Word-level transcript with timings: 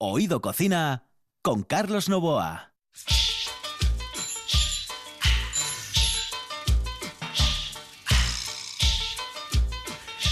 Oído 0.00 0.40
Cocina 0.40 1.08
con 1.42 1.64
Carlos 1.64 2.08
Novoa. 2.08 2.72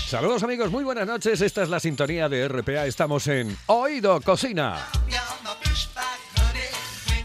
Saludos 0.08 0.44
amigos, 0.44 0.71
muy 0.71 0.84
buenas 0.84 1.08
noches. 1.08 1.40
Esta 1.40 1.64
es 1.64 1.68
la 1.68 1.80
sintonía 1.80 2.29
de 2.29 2.46
RPA. 2.46 2.87
Estamos 2.87 3.26
en 3.26 3.56
Oído 3.66 4.21
Cocina. 4.21 4.87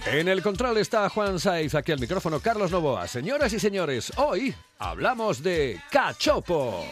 En 0.08 0.28
el 0.28 0.42
control 0.42 0.78
está 0.78 1.08
Juan 1.10 1.39
Saiz, 1.39 1.76
aquí 1.76 1.92
al 1.92 2.00
micrófono 2.00 2.39
Carlos 2.39 2.71
Novoa. 2.71 3.08
Señoras 3.08 3.54
y 3.54 3.60
señores, 3.60 4.12
hoy 4.18 4.55
hablamos 4.80 5.44
de 5.44 5.80
cachopo. 5.92 6.88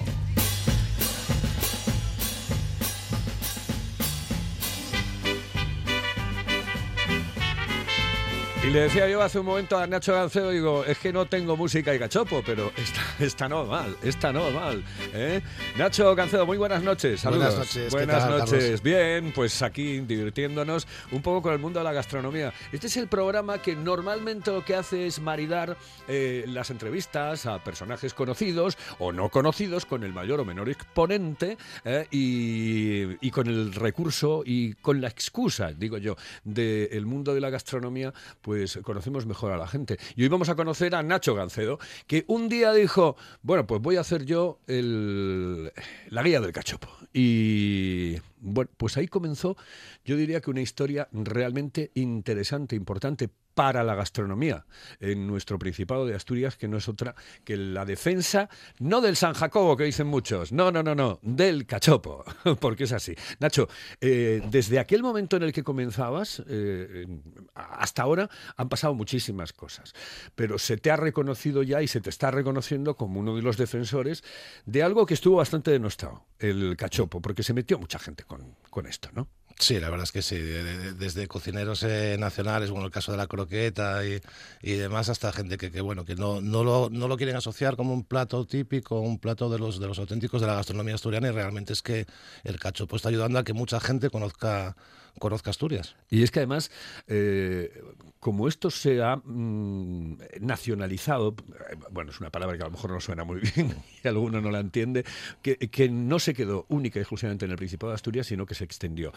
Y 8.62 8.72
le 8.72 8.82
decía 8.82 9.08
yo 9.08 9.22
hace 9.22 9.40
un 9.40 9.46
momento 9.46 9.78
a 9.78 9.88
Nacho 9.88 10.14
Gancedo, 10.14 10.52
digo, 10.52 10.84
es 10.84 10.98
que 11.00 11.14
no 11.14 11.26
tengo 11.28 11.56
música 11.56 11.96
y 11.96 11.98
cachopo, 11.98 12.44
pero 12.46 12.74
está, 12.76 13.02
está 13.24 13.48
no 13.48 13.64
mal, 13.66 13.96
está 14.04 14.34
no 14.34 14.52
mal. 14.52 14.84
¿eh? 15.14 15.42
Nacho 15.78 16.14
Gancedo, 16.14 16.46
muy 16.46 16.58
buenas 16.58 16.84
noches. 16.84 17.22
Saludos. 17.22 17.56
Buenas 17.56 17.60
noches. 17.60 17.84
¿qué 17.86 17.90
Buenas 17.90 18.20
tal, 18.20 18.38
noches. 18.40 18.60
Carlos? 18.62 18.84
Bien, 18.84 19.32
pues 19.34 19.62
aquí 19.62 20.02
divirtiéndonos 20.02 20.88
un 21.14 21.22
poco 21.22 21.42
con 21.44 21.54
el 21.54 21.60
mundo 21.60 21.80
de 21.80 21.86
la 21.86 21.94
gastronomía. 21.94 22.54
Este 22.74 22.88
es 22.88 22.98
el 22.98 23.08
programa 23.08 23.62
que 23.62 23.78
normalmente 23.78 24.52
lo 24.52 24.66
que 24.66 24.76
hace 24.76 25.07
es 25.07 25.21
maridar 25.21 25.78
eh, 26.10 26.44
las 26.46 26.70
entrevistas 26.70 27.46
a 27.46 27.64
personajes 27.64 28.14
conocidos 28.14 28.78
o 29.00 29.14
no 29.14 29.30
conocidos 29.30 29.86
con 29.86 30.04
el 30.04 30.12
mayor 30.12 30.42
o 30.42 30.46
menor 30.46 30.68
exponente 30.70 31.57
eh, 31.86 32.08
y, 32.12 33.26
y 33.26 33.32
con 33.32 33.48
el 33.48 33.73
recurso 33.73 34.44
y 34.46 34.73
con 34.73 35.00
la 35.00 35.08
excusa, 35.08 35.72
digo 35.72 35.98
yo, 35.98 36.18
del 36.44 37.06
mundo 37.06 37.34
de 37.34 37.40
la 37.40 37.50
gastronomía, 37.50 38.14
pues 38.50 38.59
conocemos 38.84 39.26
mejor 39.26 39.52
a 39.52 39.58
la 39.58 39.68
gente. 39.68 39.98
Y 40.16 40.24
hoy 40.24 40.30
vamos 40.30 40.50
a 40.50 40.56
conocer 40.56 40.96
a 40.96 41.04
Nacho 41.04 41.36
Gancedo, 41.36 41.80
que 42.08 42.26
un 42.28 42.50
día 42.50 42.74
dijo, 42.74 43.16
bueno, 43.42 43.66
pues 43.68 43.82
voy 43.82 43.98
a 43.98 44.02
hacer 44.02 44.26
yo 44.26 44.60
el- 44.68 45.72
la 46.10 46.24
guía 46.24 46.42
del 46.42 46.52
cachopo. 46.52 46.88
Y 47.14 48.16
bueno, 48.40 48.72
pues 48.78 48.98
ahí 48.98 49.08
comenzó, 49.08 49.58
yo 50.04 50.16
diría 50.16 50.42
que 50.42 50.52
una 50.52 50.62
historia 50.62 51.08
realmente 51.12 51.92
interesante, 51.95 52.76
importante 52.76 53.30
para 53.59 53.84
la 53.84 53.94
gastronomía 53.94 54.66
en 55.02 55.28
nuestro 55.28 55.59
Principado 55.59 56.06
de 56.06 56.16
Asturias, 56.16 56.56
que 56.56 56.70
no 56.70 56.78
es 56.78 56.88
otra 56.88 57.14
que 57.44 57.58
la 57.58 57.84
defensa, 57.84 58.48
no 58.80 59.02
del 59.02 59.17
San 59.17 59.34
Jacobo, 59.34 59.76
que 59.76 59.84
dicen 59.84 60.08
muchos, 60.08 60.54
no, 60.54 60.72
no, 60.72 60.82
no, 60.82 60.95
no, 60.95 61.20
del 61.22 61.66
cachopo, 61.66 62.23
porque 62.62 62.86
es 62.86 62.94
así. 62.94 63.14
Nacho, 63.42 63.67
eh, 64.00 64.42
desde 64.50 64.80
aquel 64.80 65.04
momento 65.04 65.36
en 65.36 65.44
el 65.44 65.52
que 65.52 65.64
comenzabas, 65.64 66.42
eh, 66.48 67.06
hasta 67.54 68.04
ahora 68.04 68.30
han 68.56 68.70
pasado 68.70 68.94
muchísimas 68.94 69.52
cosas, 69.52 69.94
pero 70.36 70.58
se 70.58 70.78
te 70.78 70.90
ha 70.90 70.95
reconocido 70.95 71.62
ya 71.62 71.82
y 71.82 71.90
se 71.90 72.00
te 72.00 72.10
está 72.10 72.32
reconociendo 72.32 72.95
como 72.95 73.20
uno 73.20 73.36
de 73.36 73.42
los 73.42 73.58
defensores 73.58 74.23
de 74.66 74.84
algo 74.84 75.06
que 75.06 75.16
estuvo 75.16 75.36
bastante 75.36 75.70
denostado, 75.70 76.23
el 76.40 76.78
cachopo, 76.78 77.22
porque 77.22 77.44
se 77.44 77.54
metió 77.54 77.78
mucha 77.78 78.00
gente 78.00 78.23
con, 78.30 78.56
con 78.70 78.86
esto, 78.86 79.10
¿no? 79.14 79.28
Sí, 79.58 79.78
la 79.78 79.90
verdad 79.90 80.06
es 80.06 80.14
que 80.14 80.22
sí. 80.22 80.38
de- 80.38 80.64
de- 80.64 80.94
Desde 80.94 81.28
cocineros 81.28 81.84
eh, 81.84 82.16
nacionales, 82.18 82.70
bueno, 82.70 82.86
el 82.86 82.94
caso 82.94 83.12
de 83.12 83.18
la 83.18 83.28
croqueta 83.28 84.06
y, 84.06 84.22
y 84.62 84.72
demás, 84.74 85.10
hasta 85.10 85.34
gente 85.34 85.58
que, 85.58 85.82
bueno, 85.82 86.06
que 86.06 86.16
no, 86.16 86.40
no, 86.40 86.64
lo, 86.64 86.90
no 86.90 87.10
lo 87.10 87.18
quieren 87.18 87.36
asociar 87.36 87.76
como 87.76 87.94
un 87.94 88.06
plato 88.06 88.46
típico, 88.46 89.02
un 89.02 89.20
plato 89.20 89.50
de 89.50 89.60
los, 89.60 89.78
de 89.82 89.88
los 89.88 90.00
auténticos 90.00 90.40
de 90.40 90.48
la 90.48 90.54
gastronomía 90.56 90.96
asturiana 90.96 91.28
y 91.28 91.32
realmente 91.32 91.74
es 91.74 91.82
que 91.82 92.06
el 92.46 92.58
cachopo 92.58 92.96
está 92.96 93.10
ayudando 93.10 93.38
a 93.40 93.44
que 93.44 93.52
mucha 93.52 93.82
gente 93.82 94.10
conozca, 94.10 94.78
conozca 95.18 95.50
Asturias. 95.50 95.96
Y 96.10 96.24
es 96.24 96.32
que 96.32 96.40
además, 96.40 96.72
eh, 97.08 97.82
como 98.20 98.48
esto 98.48 98.70
se 98.70 99.02
ha 99.02 99.16
mm, 99.18 100.18
nacionalizado, 100.42 101.36
eh, 101.72 101.76
bueno, 101.92 102.12
es 102.12 102.20
una 102.20 102.30
palabra 102.30 102.58
que 102.58 102.64
a 102.64 102.68
lo 102.68 102.72
mejor 102.72 102.92
no 102.92 103.00
suena 103.00 103.24
muy 103.24 103.42
bien 103.56 103.76
y 104.04 104.08
alguno 104.08 104.42
no 104.42 104.52
la 104.52 104.60
entiende, 104.60 105.06
que, 105.42 105.58
que 105.58 105.89
no 105.89 106.20
se 106.20 106.33
quedó 106.33 106.66
única 106.70 107.00
y 107.00 107.02
exclusivamente 107.02 107.45
en 107.45 107.52
el 107.52 107.58
Principado 107.58 107.92
de 107.92 107.95
Asturias, 107.95 108.28
sino 108.28 108.45
que 108.45 108.56
se 108.56 108.64
extendió. 108.64 109.14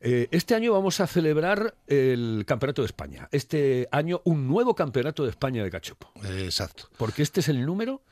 Eh, 0.00 0.28
este 0.30 0.54
año 0.54 0.72
vamos 0.72 1.00
a 1.00 1.06
celebrar 1.06 1.74
el 1.86 2.44
Campeonato 2.46 2.82
de 2.82 2.86
España. 2.86 3.28
Este 3.32 3.88
año 3.90 4.20
un 4.24 4.46
nuevo 4.46 4.74
Campeonato 4.74 5.24
de 5.24 5.30
España 5.30 5.64
de 5.64 5.70
cachopo. 5.70 6.12
Exacto. 6.24 6.90
Porque 6.98 7.22
este 7.22 7.40
es 7.40 7.48
el 7.48 7.64
número 7.64 8.02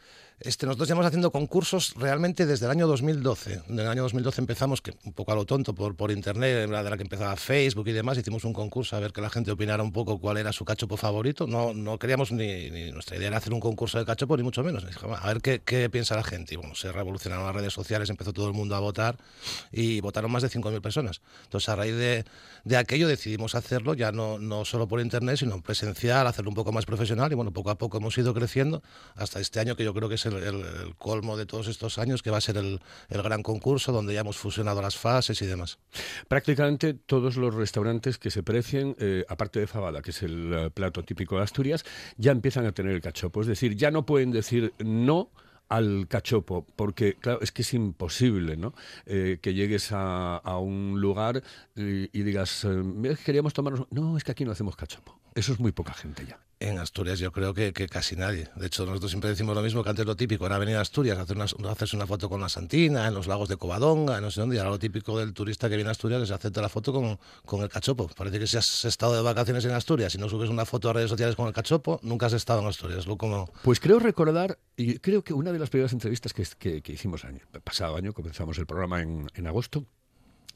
Este, 0.41 0.67
nosotros 0.67 0.89
llevamos 0.89 1.07
haciendo 1.07 1.31
concursos 1.31 1.95
realmente 1.97 2.47
desde 2.47 2.65
el 2.67 2.73
año 2.73 2.89
2012. 2.89 3.63
En 3.69 3.79
el 3.79 3.87
año 3.87 4.03
2012 4.03 4.41
empezamos, 4.41 4.83
que 4.83 4.93
un 5.05 5.13
poco 5.13 5.31
a 5.31 5.37
lo 5.37 5.45
tonto, 5.47 5.73
por, 5.73 5.95
por 5.95 6.11
internet, 6.11 6.69
de 6.69 6.91
la 6.91 6.97
que 6.97 7.03
empezaba 7.05 7.37
Facebook 7.37 7.87
y 7.87 7.93
demás, 7.93 8.19
hicimos 8.19 8.45
un 8.45 8.53
concurso 8.53 8.97
a 8.97 9.01
ver 9.01 9.13
que 9.13 9.21
la 9.21 9.31
gente 9.31 9.53
opinara 9.53 9.85
un 9.85 9.93
poco 9.93 10.19
cuál 10.19 10.39
era 10.39 10.53
su 10.53 10.65
cachopo 10.65 10.97
favorito. 10.97 11.47
No, 11.47 11.73
no 11.75 11.97
queríamos 11.99 12.33
ni, 12.33 12.71
ni- 12.71 12.91
nuestra 12.91 13.17
idea 13.17 13.29
era 13.29 13.37
hacer 13.37 13.53
un 13.53 13.61
concurso 13.61 13.99
de 13.99 14.05
cachopo, 14.05 14.37
ni 14.37 14.43
mucho 14.43 14.65
menos. 14.65 14.85
A 15.21 15.27
ver 15.29 15.41
qué, 15.41 15.61
qué 15.65 15.89
piensa 15.89 16.17
la 16.17 16.25
gente. 16.25 16.55
Y 16.55 16.57
bueno, 16.57 16.75
se 16.75 16.91
revolucionaron 16.91 17.47
las 17.47 17.55
redes 17.55 17.73
sociales, 17.73 18.11
empezó 18.11 18.33
todo 18.33 18.49
el 18.49 18.55
mundo 18.55 18.75
a 18.75 18.81
votar 18.81 19.19
y 19.71 20.01
votaron 20.01 20.33
más 20.33 20.43
de 20.43 20.49
5.000 20.51 20.81
personas. 20.81 21.21
Entonces, 21.45 21.69
a 21.69 21.77
raíz 21.77 21.95
de, 21.95 22.25
de 22.65 22.77
aquello 22.77 23.07
decidimos 23.07 23.55
hacerlo, 23.55 23.95
ya 23.95 24.11
no, 24.11 24.41
no 24.41 24.65
solo 24.65 24.89
por 24.89 25.01
internet, 25.01 25.37
sino 25.37 25.55
en 25.55 25.63
presencial, 25.63 26.27
hacerlo 26.27 26.49
un 26.51 26.57
poco 26.57 26.73
más 26.73 26.85
profesional 26.85 27.31
y 27.31 27.37
bueno, 27.37 27.53
poco 27.53 27.71
a 27.71 27.77
poco 27.79 27.99
hemos 27.99 28.19
ido 28.19 28.35
creciendo 28.35 28.83
hasta 29.15 29.39
este 29.39 29.61
año 29.61 29.77
que 29.77 29.85
yo 29.85 29.95
creo 29.95 30.09
que 30.09 30.17
es 30.17 30.27
el, 30.27 30.32
el- 30.39 30.95
colmo 30.99 31.37
de 31.37 31.47
todos 31.47 31.69
estos 31.69 31.99
años, 31.99 32.23
que 32.23 32.31
va 32.31 32.39
a 32.39 32.41
ser 32.41 32.57
el, 32.57 32.81
el 33.09 33.23
gran 33.23 33.43
concurso 33.43 33.93
donde 33.93 34.15
ya 34.15 34.21
hemos 34.21 34.37
fusionado 34.37 34.81
las 34.83 34.97
fases 34.97 35.41
y 35.43 35.47
demás. 35.47 35.79
Prácticamente 36.29 36.95
todos 36.95 37.37
los 37.37 37.55
restaurantes 37.55 38.19
que 38.19 38.31
se 38.31 38.43
precien, 38.43 38.97
eh, 38.99 39.25
aparte 39.29 39.61
de 39.61 39.67
fabada, 39.67 40.03
que 40.03 40.11
es 40.11 40.23
el 40.23 40.53
eh, 40.53 40.71
plato 40.71 41.03
típico 41.03 41.37
de 41.37 41.43
Asturias, 41.43 41.85
ya 42.17 42.33
empiezan 42.33 42.67
a 42.67 42.73
tener 42.73 42.93
el 42.93 43.01
cachopo. 43.01 43.41
Es 43.41 43.47
decir, 43.47 43.77
ya 43.77 43.91
no 43.91 44.07
pueden 44.07 44.31
decir 44.31 44.73
no 44.79 45.31
al 45.69 46.07
cachopo, 46.07 46.67
porque 46.77 47.15
claro, 47.15 47.41
es 47.41 47.51
que 47.51 47.63
es 47.63 47.73
imposible, 47.73 48.57
¿no? 48.59 48.75
Eh, 49.07 49.39
que 49.41 49.55
llegues 49.55 49.91
a, 49.93 50.37
a 50.37 50.59
un 50.59 51.01
lugar 51.01 51.43
y, 51.75 52.09
digas, 52.23 52.65
eh, 52.65 52.69
"Mira, 52.69 53.15
queríamos 53.17 53.55
tomarnos... 53.55 53.87
No, 53.91 54.19
es 54.19 54.25
que 54.25 54.33
aquí 54.33 54.45
no 54.45 54.53
hacemos 54.53 54.77
cachopo. 54.77 55.19
Eso 55.35 55.53
es 55.55 55.61
muy 55.61 55.73
poca 55.73 55.95
gente 55.95 56.27
ya. 56.27 56.39
En 56.65 56.79
Asturias 56.79 57.19
yo 57.19 57.33
creo 57.33 57.53
que, 57.55 57.73
que 57.73 57.89
casi 57.89 58.15
nadie. 58.15 58.49
De 58.55 58.67
hecho, 58.69 58.87
nosotros 58.87 59.11
siempre 59.11 59.29
decimos 59.31 59.57
lo 59.57 59.63
mismo 59.63 59.83
que 59.83 59.91
antes 59.91 60.07
lo 60.07 60.15
típico 60.15 60.47
era 60.47 60.59
venir 60.59 60.77
a 60.77 60.81
Asturias, 60.83 61.19
hacer 61.19 61.37
una, 61.37 61.47
hacerse 61.73 61.97
una 61.97 62.07
foto 62.07 62.29
con 62.29 62.41
la 62.41 62.49
Santina, 62.49 63.09
en 63.09 63.15
los 63.15 63.27
lagos 63.27 63.49
de 63.49 63.57
Covadonga, 63.57 64.21
no 64.21 64.31
sé 64.31 64.41
dónde. 64.43 64.55
Y 64.55 64.59
ahora 64.61 64.71
lo 64.71 64.79
típico 64.79 65.19
del 65.19 65.35
turista 65.35 65.69
que 65.69 65.75
viene 65.75 65.89
a 65.89 65.91
Asturias 65.91 66.23
es 66.23 66.31
hacerte 66.31 66.61
la 66.61 66.69
foto 66.69 66.93
con, 66.93 67.19
con 67.45 67.63
el 67.63 67.69
cachopo. 67.69 68.07
Parece 68.17 68.39
que 68.39 68.47
si 68.47 68.57
has 68.59 68.85
estado 68.85 69.17
de 69.17 69.23
vacaciones 69.23 69.65
en 69.65 69.73
Asturias 69.73 70.15
y 70.15 70.19
no 70.19 70.29
subes 70.29 70.51
una 70.51 70.65
foto 70.65 70.89
a 70.89 70.93
redes 70.93 71.11
sociales 71.11 71.35
con 71.35 71.49
el 71.49 71.53
cachopo, 71.53 71.99
nunca 72.05 72.27
has 72.27 72.33
estado 72.33 72.61
en 72.61 72.69
Asturias. 72.69 73.07
Lo 73.09 73.17
como... 73.17 73.51
Pues 73.65 73.81
creo 73.81 73.99
recordar, 73.99 74.59
y 74.77 74.99
creo 75.01 75.25
que 75.25 75.33
una 75.35 75.51
de 75.51 75.59
las 75.59 75.69
primeras 75.69 75.93
entrevistas 75.93 76.33
que, 76.33 76.47
que- 76.61 76.81
que 76.81 76.93
hicimos 76.93 77.25
año, 77.25 77.41
pasado 77.65 77.97
año, 77.97 78.13
comenzamos 78.13 78.57
el 78.59 78.67
programa 78.67 79.03
en, 79.03 79.29
en 79.35 79.47
agosto, 79.49 79.85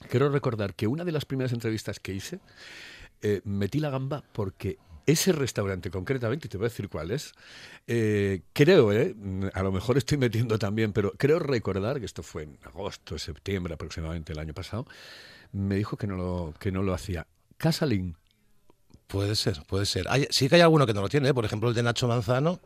creo 0.08 0.28
recordar 0.28 0.74
que 0.74 0.86
una 0.86 1.04
de 1.04 1.10
las 1.10 1.24
primeras 1.24 1.52
entrevistas 1.52 1.98
que 1.98 2.12
hice, 2.14 2.38
eh, 3.22 3.40
metí 3.44 3.80
la 3.80 3.90
gamba 3.90 4.22
porque 4.32 4.78
ese 5.06 5.32
restaurante 5.32 5.90
concretamente, 5.90 6.48
y 6.48 6.50
te 6.50 6.56
voy 6.58 6.66
a 6.66 6.68
decir 6.68 6.88
cuál 6.88 7.12
es, 7.12 7.32
eh, 7.86 8.42
creo, 8.52 8.92
eh, 8.92 9.14
a 9.54 9.62
lo 9.62 9.72
mejor 9.72 9.96
estoy 9.96 10.18
metiendo 10.18 10.58
también, 10.58 10.92
pero 10.92 11.12
creo 11.12 11.38
recordar 11.38 12.00
que 12.00 12.06
esto 12.06 12.22
fue 12.22 12.42
en 12.42 12.58
agosto, 12.64 13.18
septiembre 13.18 13.74
aproximadamente 13.74 14.32
el 14.32 14.38
año 14.40 14.52
pasado, 14.52 14.86
me 15.52 15.76
dijo 15.76 15.96
que 15.96 16.06
no 16.06 16.16
lo, 16.16 16.54
que 16.58 16.72
no 16.72 16.82
lo 16.82 16.92
hacía. 16.92 17.26
Casalín. 17.56 18.16
Puede 19.06 19.36
ser, 19.36 19.62
puede 19.68 19.86
ser. 19.86 20.06
Sí 20.30 20.48
que 20.48 20.56
hay 20.56 20.62
alguno 20.62 20.84
que 20.84 20.92
no 20.92 21.00
lo 21.00 21.08
tiene, 21.08 21.28
¿eh? 21.28 21.34
por 21.34 21.44
ejemplo 21.44 21.68
el 21.68 21.74
de 21.76 21.84
Nacho 21.84 22.08
Manzano. 22.08 22.60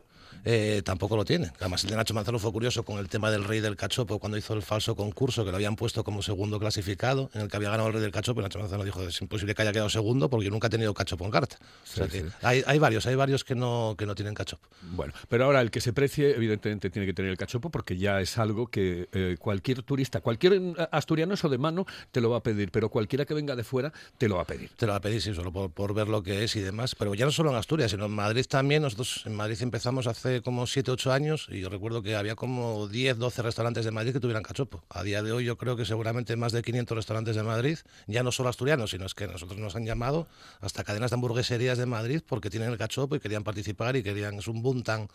Eh, 0.45 0.81
tampoco 0.83 1.15
lo 1.15 1.25
tiene. 1.25 1.51
Además, 1.59 1.83
el 1.83 1.89
de 1.91 1.95
Nacho 1.95 2.13
Manzano 2.13 2.39
fue 2.39 2.51
curioso 2.51 2.83
con 2.83 2.97
el 2.99 3.09
tema 3.09 3.31
del 3.31 3.43
rey 3.43 3.59
del 3.59 3.75
cachopo 3.75 4.19
cuando 4.19 4.37
hizo 4.37 4.53
el 4.53 4.61
falso 4.61 4.95
concurso 4.95 5.43
que 5.45 5.51
lo 5.51 5.57
habían 5.57 5.75
puesto 5.75 6.03
como 6.03 6.21
segundo 6.21 6.59
clasificado, 6.59 7.29
en 7.33 7.41
el 7.41 7.47
que 7.47 7.57
había 7.57 7.69
ganado 7.69 7.87
el 7.89 7.93
rey 7.93 8.01
del 8.01 8.11
cachopo. 8.11 8.39
Y 8.41 8.43
Nacho 8.43 8.59
Manzano 8.59 8.83
dijo: 8.83 9.01
Es 9.03 9.21
imposible 9.21 9.53
que 9.55 9.61
haya 9.61 9.71
quedado 9.71 9.89
segundo 9.89 10.29
porque 10.29 10.45
yo 10.45 10.51
nunca 10.51 10.67
he 10.67 10.69
tenido 10.69 10.93
cachopo 10.93 11.25
en 11.25 11.31
carta. 11.31 11.57
O 11.61 11.87
sea 11.87 12.05
Sí, 12.05 12.11
que 12.11 12.21
sí. 12.21 12.27
hay, 12.41 12.63
hay 12.65 12.79
varios, 12.79 13.05
hay 13.05 13.15
varios 13.15 13.43
que 13.43 13.55
no, 13.55 13.95
que 13.97 14.05
no 14.05 14.15
tienen 14.15 14.33
cachopo. 14.33 14.67
Bueno, 14.81 15.13
pero 15.29 15.45
ahora 15.45 15.61
el 15.61 15.71
que 15.71 15.81
se 15.81 15.93
precie, 15.93 16.35
evidentemente, 16.35 16.89
tiene 16.89 17.05
que 17.05 17.13
tener 17.13 17.31
el 17.31 17.37
cachopo 17.37 17.69
porque 17.69 17.97
ya 17.97 18.19
es 18.21 18.37
algo 18.37 18.67
que 18.67 19.07
eh, 19.13 19.35
cualquier 19.39 19.83
turista, 19.83 20.21
cualquier 20.21 20.53
eh, 20.53 20.73
asturiano 20.91 21.33
eso 21.33 21.49
de 21.49 21.57
mano 21.57 21.85
te 22.11 22.21
lo 22.21 22.29
va 22.29 22.37
a 22.37 22.43
pedir, 22.43 22.71
pero 22.71 22.89
cualquiera 22.89 23.25
que 23.25 23.33
venga 23.33 23.55
de 23.55 23.63
fuera 23.63 23.91
te 24.17 24.27
lo 24.27 24.35
va 24.37 24.43
a 24.43 24.45
pedir. 24.45 24.69
Te 24.75 24.85
lo 24.85 24.91
va 24.93 24.97
a 24.97 25.01
pedir, 25.01 25.21
sí, 25.21 25.33
solo 25.33 25.51
por, 25.51 25.71
por 25.71 25.93
ver 25.93 26.07
lo 26.07 26.23
que 26.23 26.43
es 26.43 26.55
y 26.55 26.61
demás. 26.61 26.95
Pero 26.95 27.13
ya 27.15 27.25
no 27.25 27.31
solo 27.31 27.49
en 27.51 27.55
Asturias, 27.57 27.91
sino 27.91 28.05
en 28.05 28.11
Madrid 28.11 28.45
también. 28.47 28.81
Nosotros 28.81 29.23
en 29.25 29.35
Madrid 29.35 29.57
empezamos 29.61 30.07
hace 30.07 30.20
como 30.43 30.67
7, 30.67 30.91
8 30.91 31.11
años 31.11 31.47
y 31.49 31.59
yo 31.59 31.69
recuerdo 31.69 32.01
que 32.01 32.15
había 32.15 32.35
como 32.35 32.87
10, 32.87 33.17
12 33.17 33.41
restaurantes 33.41 33.85
de 33.85 33.91
Madrid 33.91 34.13
que 34.13 34.19
tuvieran 34.19 34.43
cachopo. 34.43 34.83
A 34.89 35.03
día 35.03 35.23
de 35.23 35.31
hoy 35.31 35.45
yo 35.45 35.57
creo 35.57 35.75
que 35.75 35.85
seguramente 35.85 36.35
más 36.35 36.51
de 36.51 36.61
500 36.61 36.95
restaurantes 36.95 37.35
de 37.35 37.43
Madrid, 37.43 37.79
ya 38.07 38.23
no 38.23 38.31
solo 38.31 38.49
asturianos, 38.49 38.91
sino 38.91 39.05
es 39.05 39.13
que 39.13 39.27
nosotros 39.27 39.59
nos 39.59 39.75
han 39.75 39.85
llamado 39.85 40.27
hasta 40.59 40.83
cadenas 40.83 41.11
de 41.11 41.15
hamburgueserías 41.15 41.77
de 41.77 41.85
Madrid 41.85 42.21
porque 42.25 42.49
tienen 42.49 42.71
el 42.71 42.77
cachopo 42.77 43.15
y 43.15 43.19
querían 43.19 43.43
participar 43.43 43.95
y 43.95 44.03
querían, 44.03 44.35
es 44.35 44.47
un 44.47 44.61
boom 44.61 44.83
tan, 44.83 45.09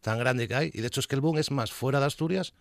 tan 0.00 0.18
grande 0.18 0.48
que 0.48 0.54
hay. 0.54 0.70
Y 0.72 0.80
de 0.80 0.86
hecho 0.86 1.00
es 1.00 1.06
que 1.06 1.14
el 1.14 1.20
boom 1.20 1.38
es 1.38 1.50
más 1.50 1.72
fuera 1.72 2.00
de 2.00 2.06
Asturias 2.06 2.54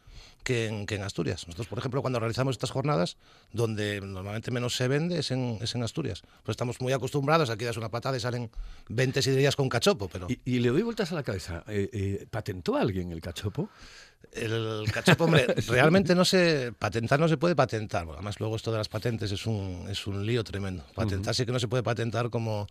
que 0.43 0.67
en, 0.67 0.85
que 0.85 0.95
en 0.95 1.03
Asturias. 1.03 1.45
Nosotros, 1.47 1.67
por 1.67 1.79
ejemplo, 1.79 2.01
cuando 2.01 2.19
realizamos 2.19 2.53
estas 2.53 2.71
jornadas, 2.71 3.17
donde 3.51 4.01
normalmente 4.01 4.51
menos 4.51 4.75
se 4.75 4.87
vende 4.87 5.19
es 5.19 5.31
en, 5.31 5.57
es 5.61 5.75
en 5.75 5.83
Asturias. 5.83 6.23
Pues 6.43 6.53
estamos 6.53 6.79
muy 6.81 6.93
acostumbrados, 6.93 7.49
aquí 7.49 7.65
das 7.65 7.77
una 7.77 7.89
patada 7.89 8.17
y 8.17 8.19
salen 8.19 8.49
20 8.89 9.21
sidrerías 9.21 9.55
con 9.55 9.69
cachopo. 9.69 10.07
Pero 10.07 10.27
Y, 10.29 10.39
y 10.45 10.59
le 10.59 10.69
doy 10.69 10.83
vueltas 10.83 11.11
a 11.11 11.15
la 11.15 11.23
cabeza. 11.23 11.63
Eh, 11.67 11.89
eh, 11.91 12.27
¿Patentó 12.29 12.75
alguien 12.75 13.11
el 13.11 13.21
cachopo? 13.21 13.69
el 14.33 14.89
cachopo, 14.91 15.25
hombre, 15.25 15.45
realmente 15.67 16.15
no 16.15 16.25
se 16.25 16.73
patentar 16.77 17.19
no 17.19 17.27
se 17.27 17.37
puede 17.37 17.55
patentar. 17.55 18.05
Bueno, 18.05 18.17
además, 18.17 18.39
luego 18.39 18.55
esto 18.55 18.71
de 18.71 18.77
las 18.77 18.89
patentes 18.89 19.31
es 19.31 19.45
un, 19.45 19.85
es 19.89 20.05
un 20.07 20.25
lío 20.25 20.43
tremendo. 20.43 20.85
Patentar 20.95 21.33
sí 21.35 21.45
que 21.45 21.51
no 21.51 21.59
se 21.59 21.67
puede 21.67 21.83
patentar 21.83 22.29
como, 22.29 22.67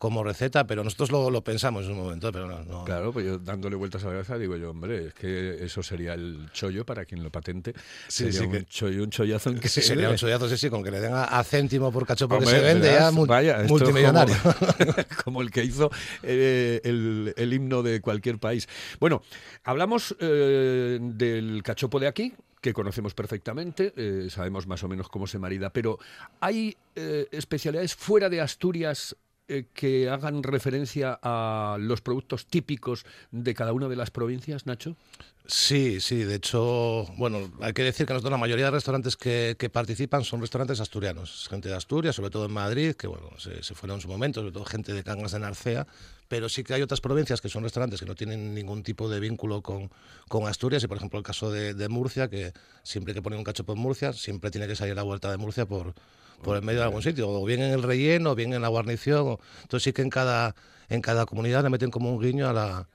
como 0.00 0.24
receta, 0.24 0.66
pero 0.66 0.82
nosotros 0.82 1.12
lo, 1.12 1.30
lo 1.30 1.44
pensamos 1.44 1.84
en 1.84 1.92
un 1.92 1.98
momento, 1.98 2.32
pero 2.32 2.46
no. 2.48 2.64
no. 2.64 2.84
Claro, 2.86 3.12
pues 3.12 3.26
yo 3.26 3.36
dándole 3.38 3.76
vueltas 3.76 4.02
a 4.02 4.06
la 4.06 4.12
cabeza 4.12 4.38
digo 4.38 4.56
yo, 4.56 4.70
hombre, 4.70 5.08
es 5.08 5.12
que 5.12 5.62
eso 5.62 5.82
sería 5.82 6.14
el 6.14 6.48
chollo 6.54 6.86
para 6.86 7.04
quien 7.04 7.22
lo 7.22 7.28
patente. 7.30 7.74
Sí, 8.08 8.24
sería 8.24 8.40
sí 8.40 8.46
un 8.46 8.52
que- 8.52 8.64
chollo, 8.64 9.02
un 9.04 9.10
chollazo 9.10 9.50
en 9.50 9.60
que 9.60 9.68
Sí, 9.68 9.82
sería 9.82 10.08
un 10.08 10.16
chollazo, 10.16 10.48
sí, 10.48 10.56
sí, 10.56 10.70
con 10.70 10.82
que 10.82 10.90
le 10.90 11.00
den 11.00 11.12
a, 11.12 11.24
a 11.24 11.44
céntimo 11.44 11.92
por 11.92 12.06
cachopo 12.06 12.36
Hombre, 12.36 12.50
que 12.50 12.56
se 12.56 12.62
vende, 12.64 12.86
ya 12.88 13.10
mul- 13.10 13.26
vaya, 13.26 13.58
multimillonario. 13.68 14.34
Como, 14.42 14.94
como 15.24 15.42
el 15.42 15.50
que 15.50 15.64
hizo 15.64 15.90
eh, 16.22 16.80
el, 16.82 17.34
el 17.36 17.52
himno 17.52 17.82
de 17.82 18.00
cualquier 18.00 18.38
país. 18.38 18.70
Bueno, 19.00 19.20
hablamos 19.64 20.16
eh, 20.18 20.98
del 20.98 21.62
cachopo 21.62 22.00
de 22.00 22.06
aquí, 22.06 22.32
que 22.62 22.72
conocemos 22.72 23.12
perfectamente, 23.12 23.92
eh, 23.96 24.28
sabemos 24.30 24.66
más 24.66 24.82
o 24.82 24.88
menos 24.88 25.10
cómo 25.10 25.26
se 25.26 25.38
marida, 25.38 25.68
pero 25.68 25.98
¿hay 26.40 26.74
eh, 26.96 27.28
especialidades 27.32 27.94
fuera 27.94 28.30
de 28.30 28.40
Asturias 28.40 29.14
eh, 29.50 29.66
que 29.74 30.08
hagan 30.08 30.44
referencia 30.44 31.18
a 31.22 31.76
los 31.80 32.00
productos 32.00 32.46
típicos 32.46 33.04
de 33.32 33.52
cada 33.52 33.72
una 33.72 33.88
de 33.88 33.96
las 33.96 34.12
provincias, 34.12 34.64
Nacho? 34.64 34.96
Sí, 35.44 36.00
sí, 36.00 36.22
de 36.22 36.36
hecho, 36.36 37.06
bueno, 37.16 37.50
hay 37.60 37.72
que 37.72 37.82
decir 37.82 38.06
que 38.06 38.12
nosotros 38.12 38.30
la 38.30 38.38
mayoría 38.38 38.66
de 38.66 38.70
restaurantes 38.70 39.16
que, 39.16 39.56
que 39.58 39.68
participan 39.68 40.22
son 40.22 40.40
restaurantes 40.40 40.78
asturianos, 40.78 41.48
gente 41.50 41.68
de 41.68 41.74
Asturias, 41.74 42.14
sobre 42.14 42.30
todo 42.30 42.44
en 42.44 42.52
Madrid, 42.52 42.94
que 42.94 43.08
bueno, 43.08 43.30
se, 43.38 43.60
se 43.64 43.74
fueron 43.74 43.96
en 43.96 44.02
su 44.02 44.08
momento, 44.08 44.40
sobre 44.40 44.52
todo 44.52 44.64
gente 44.64 44.92
de 44.92 45.02
Cangas 45.02 45.32
de 45.32 45.40
Narcea, 45.40 45.88
pero 46.28 46.48
sí 46.48 46.62
que 46.62 46.74
hay 46.74 46.82
otras 46.82 47.00
provincias 47.00 47.40
que 47.40 47.48
son 47.48 47.64
restaurantes 47.64 47.98
que 47.98 48.06
no 48.06 48.14
tienen 48.14 48.54
ningún 48.54 48.84
tipo 48.84 49.08
de 49.08 49.18
vínculo 49.18 49.62
con, 49.62 49.90
con 50.28 50.46
Asturias, 50.46 50.84
y 50.84 50.86
por 50.86 50.98
ejemplo 50.98 51.18
el 51.18 51.24
caso 51.24 51.50
de, 51.50 51.74
de 51.74 51.88
Murcia, 51.88 52.28
que 52.28 52.52
siempre 52.84 53.14
que 53.14 53.20
ponen 53.20 53.40
un 53.40 53.44
cachopo 53.44 53.72
en 53.72 53.80
Murcia, 53.80 54.12
siempre 54.12 54.52
tiene 54.52 54.68
que 54.68 54.76
salir 54.76 54.94
la 54.94 55.02
vuelta 55.02 55.28
de 55.32 55.38
Murcia 55.38 55.66
por, 55.66 55.94
por 56.42 56.56
el 56.56 56.62
medio 56.62 56.80
de 56.80 56.84
algún 56.86 57.02
sitio, 57.02 57.28
o 57.28 57.44
bien 57.44 57.60
en 57.62 57.72
el 57.72 57.82
relleno, 57.82 58.30
o 58.32 58.34
bien 58.34 58.52
en 58.54 58.62
la 58.62 58.68
guarnición, 58.68 59.26
o- 59.26 59.40
entonces 59.62 59.84
sí 59.84 59.92
que 59.92 60.02
en 60.02 60.10
cada, 60.10 60.54
en 60.88 61.00
cada 61.02 61.26
comunidad 61.26 61.62
le 61.62 61.70
meten 61.70 61.90
como 61.90 62.10
un 62.12 62.20
guiño 62.20 62.48
a 62.48 62.52
la 62.52 62.88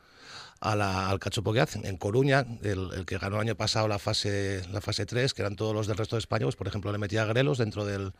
a 0.62 0.75
la- 0.75 1.09
al 1.09 1.19
cachopo 1.19 1.53
que 1.53 1.59
hacen. 1.59 1.86
En 1.86 1.97
Coruña, 1.97 2.45
el, 2.63 2.89
el 2.94 3.06
que 3.06 3.18
ganó 3.19 3.36
el 3.36 3.42
año 3.42 3.56
pasado 3.56 3.88
la 3.88 4.00
fase, 4.00 4.63
la 4.71 4.81
fase 4.81 5.06
3, 5.06 5.33
que 5.33 5.42
eran 5.44 5.56
todos 5.56 5.75
los 5.75 5.86
del 5.86 5.97
resto 5.97 6.15
de 6.15 6.21
España, 6.21 6.45
pues 6.45 6.56
por 6.56 6.68
ejemplo 6.68 6.92
le 6.92 6.97
metía 6.97 7.25
grelos 7.25 7.57
dentro 7.59 7.86
del 7.86 8.13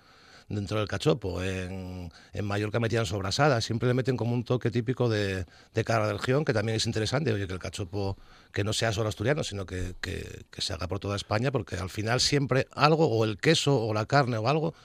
dentro 0.48 0.77
del 0.77 0.88
cachopo. 0.88 1.42
En, 1.42 2.12
en 2.33 2.45
Mallorca 2.45 2.80
metían 2.80 3.07
sobrasadas. 3.07 3.63
Siempre 3.66 3.88
le 3.88 3.95
meten 3.95 4.16
como 4.16 4.33
un 4.36 4.44
toque 4.44 4.69
típico 4.69 5.10
de, 5.10 5.45
de 5.74 5.83
cada 5.83 6.12
región, 6.13 6.45
que 6.45 6.54
también 6.54 6.75
es 6.75 6.86
interesante. 6.86 7.33
Oye, 7.33 7.48
que 7.48 7.54
el 7.54 7.57
cachopo 7.60 8.16
que 8.51 8.63
no 8.63 8.74
sea 8.74 8.92
solo 8.92 9.10
asturiano, 9.10 9.44
sino 9.44 9.66
que, 9.66 9.95
que- 10.01 10.44
que 10.51 10.62
se 10.62 10.74
haga 10.74 10.88
por 10.88 11.00
toda 11.00 11.16
España, 11.16 11.51
porque 11.51 11.77
al 11.77 11.89
final 11.89 12.19
siempre 12.19 12.68
algo, 12.74 13.07
o 13.07 13.24
el 13.25 13.38
queso, 13.39 13.75
o 13.81 13.92
la 13.94 14.06
carne, 14.06 14.38
o 14.38 14.48
algo, 14.48 14.75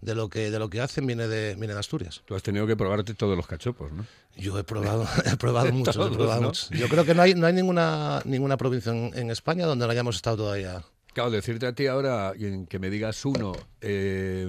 de 0.00 0.14
lo 0.14 0.28
que, 0.28 0.50
de 0.50 0.58
lo 0.58 0.70
que 0.70 0.80
hacen 0.80 1.06
viene 1.06 1.28
de, 1.28 1.54
viene 1.56 1.74
de 1.74 1.80
Asturias. 1.80 2.22
Tú 2.24 2.34
has 2.34 2.42
tenido 2.42 2.66
que 2.66 2.76
probarte 2.76 3.14
todos 3.14 3.36
los 3.36 3.46
cachopos, 3.46 3.92
¿no? 3.92 4.06
Yo 4.36 4.58
he 4.58 4.64
probado, 4.64 5.06
he 5.24 5.36
probado 5.36 5.72
muchos, 5.72 5.96
he 5.96 6.14
probado 6.14 6.40
¿no? 6.40 6.46
muchos. 6.48 6.70
Yo 6.70 6.88
creo 6.88 7.04
que 7.04 7.14
no 7.14 7.22
hay, 7.22 7.34
no 7.34 7.46
hay 7.46 7.52
ninguna, 7.52 8.22
ninguna 8.24 8.56
provincia 8.56 8.92
en, 8.92 9.12
en 9.14 9.30
España 9.30 9.66
donde 9.66 9.84
no 9.86 9.90
hayamos 9.90 10.16
estado 10.16 10.38
todavía. 10.38 10.82
Claro, 11.12 11.30
decirte 11.30 11.66
a 11.66 11.72
ti 11.72 11.86
ahora 11.86 12.32
que 12.68 12.78
me 12.78 12.90
digas 12.90 13.24
uno 13.24 13.52
eh, 13.80 14.48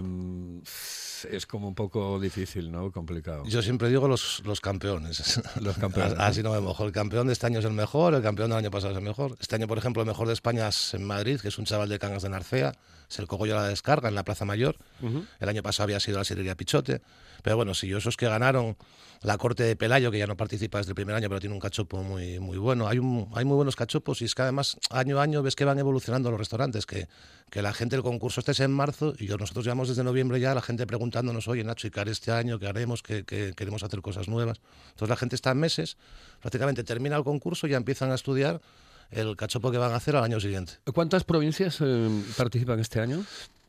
es 1.29 1.45
como 1.45 1.67
un 1.67 1.75
poco 1.75 2.19
difícil, 2.19 2.71
¿no? 2.71 2.91
Complicado. 2.91 3.43
Yo 3.45 3.61
siempre 3.61 3.89
digo 3.89 4.07
los, 4.07 4.41
los 4.45 4.61
campeones. 4.61 5.41
Los 5.61 5.77
campeones. 5.77 6.15
Así 6.17 6.41
no 6.41 6.51
me 6.51 6.59
mojo. 6.59 6.85
El 6.85 6.91
campeón 6.91 7.27
de 7.27 7.33
este 7.33 7.45
año 7.45 7.59
es 7.59 7.65
el 7.65 7.73
mejor, 7.73 8.13
el 8.13 8.21
campeón 8.21 8.49
del 8.49 8.59
año 8.59 8.71
pasado 8.71 8.91
es 8.91 8.97
el 8.97 9.03
mejor. 9.03 9.37
Este 9.39 9.55
año, 9.55 9.67
por 9.67 9.77
ejemplo, 9.77 10.01
el 10.01 10.07
mejor 10.07 10.27
de 10.27 10.33
España 10.33 10.67
es 10.67 10.93
en 10.93 11.03
Madrid, 11.03 11.39
que 11.39 11.49
es 11.49 11.57
un 11.57 11.65
chaval 11.65 11.89
de 11.89 11.99
Cangas 11.99 12.23
de 12.23 12.29
Narcea. 12.29 12.73
Es 13.09 13.19
el 13.19 13.27
Cogollo 13.27 13.57
a 13.57 13.61
la 13.61 13.67
Descarga, 13.67 14.09
en 14.09 14.15
la 14.15 14.23
Plaza 14.23 14.45
Mayor. 14.45 14.77
Ujú. 15.01 15.25
El 15.39 15.49
año 15.49 15.61
pasado 15.61 15.85
había 15.85 15.99
sido 15.99 16.17
la 16.17 16.23
Sidrería 16.23 16.55
Pichote. 16.55 17.01
Pero 17.41 17.55
bueno, 17.55 17.73
si 17.73 17.87
yo 17.87 17.97
esos 17.97 18.17
que 18.17 18.27
ganaron 18.27 18.77
la 19.21 19.37
corte 19.37 19.63
de 19.63 19.75
Pelayo, 19.75 20.09
que 20.09 20.17
ya 20.17 20.25
no 20.25 20.35
participa 20.35 20.79
desde 20.79 20.91
el 20.91 20.95
primer 20.95 21.15
año, 21.15 21.29
pero 21.29 21.39
tiene 21.39 21.53
un 21.53 21.61
cachopo 21.61 22.01
muy, 22.01 22.39
muy 22.39 22.57
bueno. 22.57 22.87
Hay, 22.87 22.97
un, 22.97 23.29
hay 23.35 23.45
muy 23.45 23.55
buenos 23.55 23.75
cachopos 23.75 24.21
y 24.21 24.25
es 24.25 24.33
que 24.33 24.41
además 24.41 24.77
año 24.89 25.19
a 25.19 25.23
año 25.23 25.43
ves 25.43 25.55
que 25.55 25.63
van 25.63 25.77
evolucionando 25.77 26.31
los 26.31 26.39
restaurantes, 26.39 26.85
que, 26.85 27.07
que 27.51 27.61
la 27.61 27.71
gente, 27.73 27.95
el 27.95 28.01
concurso 28.01 28.39
este 28.39 28.53
es 28.53 28.59
en 28.61 28.71
marzo 28.71 29.13
y 29.19 29.27
yo, 29.27 29.37
nosotros 29.37 29.65
llevamos 29.65 29.89
desde 29.89 30.03
noviembre 30.03 30.39
ya 30.39 30.55
la 30.55 30.61
gente 30.61 30.87
preguntándonos, 30.87 31.47
oye 31.47 31.63
Nacho, 31.63 31.87
¿y 31.87 31.91
qué 31.91 31.99
haré 31.99 32.11
este 32.11 32.31
año? 32.31 32.57
¿Qué 32.57 32.67
haremos? 32.67 33.03
que 33.03 33.23
queremos 33.23 33.83
hacer 33.83 34.01
cosas 34.01 34.27
nuevas. 34.27 34.59
Entonces 34.89 35.09
la 35.09 35.15
gente 35.15 35.35
está 35.35 35.51
en 35.51 35.59
meses, 35.59 35.97
prácticamente 36.39 36.83
termina 36.83 37.15
el 37.15 37.23
concurso 37.23 37.67
y 37.67 37.71
ya 37.71 37.77
empiezan 37.77 38.11
a 38.11 38.15
estudiar 38.15 38.61
el 39.11 39.35
cachopo 39.35 39.71
que 39.71 39.77
van 39.77 39.91
a 39.91 39.97
hacer 39.97 40.15
al 40.15 40.23
año 40.23 40.39
siguiente. 40.39 40.73
¿Cuántas 40.93 41.23
provincias 41.23 41.77
eh, 41.81 42.23
participan 42.37 42.79
este 42.79 43.01
año? 43.01 43.23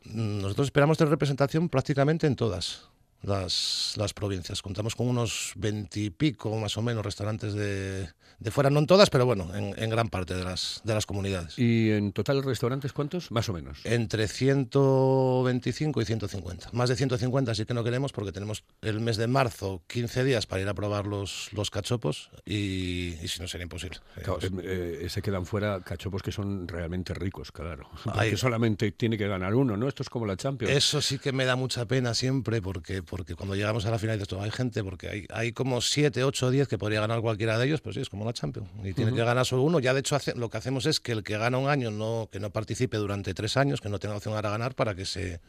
Mm, 0.05 0.41
Nosotros 0.41 0.67
esperamos 0.67 0.97
tener 0.97 1.11
representación 1.11 1.69
prácticamente 1.69 2.27
en 2.27 2.35
todas 2.35 2.89
las, 3.23 3.93
las 3.97 4.13
provincias. 4.13 4.61
Contamos 4.61 4.95
con 4.95 5.07
unos 5.07 5.53
veintipico 5.55 6.55
más 6.57 6.77
o 6.77 6.81
menos 6.81 7.03
restaurantes 7.03 7.53
de, 7.53 8.09
de 8.39 8.51
fuera, 8.51 8.69
no 8.69 8.79
en 8.79 8.87
todas, 8.87 9.09
pero 9.09 9.25
bueno, 9.25 9.53
en, 9.55 9.73
en 9.81 9.89
gran 9.89 10.09
parte 10.09 10.35
de 10.35 10.43
las, 10.43 10.81
de 10.83 10.93
las 10.93 11.05
comunidades. 11.05 11.57
¿Y 11.57 11.89
en 11.91 12.11
total 12.13 12.43
restaurantes 12.43 12.93
cuántos? 12.93 13.31
Más 13.31 13.49
o 13.49 13.53
menos. 13.53 13.79
Entre 13.85 14.27
125 14.27 16.01
y 16.01 16.05
150. 16.05 16.69
Más 16.73 16.89
de 16.89 16.95
150 16.95 17.55
sí 17.55 17.65
que 17.65 17.73
no 17.73 17.83
queremos 17.83 18.11
porque 18.11 18.31
tenemos 18.31 18.63
el 18.81 18.99
mes 18.99 19.17
de 19.17 19.27
marzo 19.27 19.81
15 19.87 20.23
días 20.23 20.45
para 20.45 20.61
ir 20.61 20.67
a 20.67 20.73
probar 20.73 21.05
los, 21.07 21.49
los 21.53 21.69
cachopos 21.69 22.29
y, 22.45 23.15
y 23.21 23.27
si 23.27 23.41
no 23.41 23.47
sería 23.47 23.63
imposible. 23.63 23.99
Claro, 24.15 24.39
eh, 24.41 24.99
eh, 25.03 25.09
se 25.09 25.21
quedan 25.21 25.45
fuera 25.45 25.81
cachopos 25.81 26.21
que 26.21 26.31
son 26.31 26.67
realmente 26.67 27.13
ricos, 27.13 27.51
claro. 27.51 27.89
Porque 28.03 28.19
Hay- 28.19 28.37
solamente 28.37 28.91
tiene 28.91 29.17
que 29.17 29.27
ganar 29.27 29.53
uno, 29.55 29.77
¿no? 29.77 29.87
Esto 29.87 30.03
es 30.03 30.09
como 30.09 30.25
la 30.25 30.35
Champions. 30.37 30.73
Eso 30.75 31.01
sí 31.01 31.19
que 31.19 31.31
me 31.31 31.45
da 31.45 31.55
mucha 31.55 31.85
pena 31.85 32.13
siempre, 32.13 32.61
porque, 32.61 33.03
porque 33.15 33.35
cuando 33.35 33.55
llegamos 33.55 33.85
a 33.85 33.91
la 33.91 33.99
final 33.99 34.17
dices, 34.17 34.27
"Tú, 34.27 34.41
hay 34.41 34.49
gente, 34.49 34.83
porque 34.83 35.07
hay, 35.07 35.25
hay 35.29 35.51
como 35.53 35.81
7, 35.81 36.23
8, 36.23 36.49
10 36.49 36.67
que 36.67 36.79
podría 36.79 36.99
ganar 36.99 37.21
cualquiera 37.21 37.59
de 37.59 37.67
ellos, 37.67 37.79
pues 37.81 37.93
sí, 37.93 38.01
es 38.01 38.09
como 38.09 38.25
la 38.25 38.33
Champions. 38.33 38.67
Y 38.83 38.93
tiene 38.93 39.13
que 39.13 39.23
ganar 39.23 39.45
solo 39.45 39.61
uno. 39.61 39.79
Ya 39.79 39.93
de 39.93 39.99
hecho 39.99 40.15
hace- 40.15 40.33
lo 40.35 40.49
que 40.49 40.57
hacemos 40.57 40.87
es 40.87 40.99
que 40.99 41.11
el 41.11 41.21
que 41.23 41.37
gana 41.37 41.59
un 41.59 41.69
año 41.69 41.91
no, 41.91 42.27
que 42.31 42.39
no 42.39 42.49
participe 42.49 42.97
durante 42.97 43.35
tres 43.35 43.55
años, 43.55 43.81
que 43.81 43.89
no 43.89 43.99
tenga 43.99 44.15
opción 44.17 44.35
a 44.35 44.41
ganar 44.41 44.73
para 44.73 44.95
que 44.95 45.05
se 45.05 45.39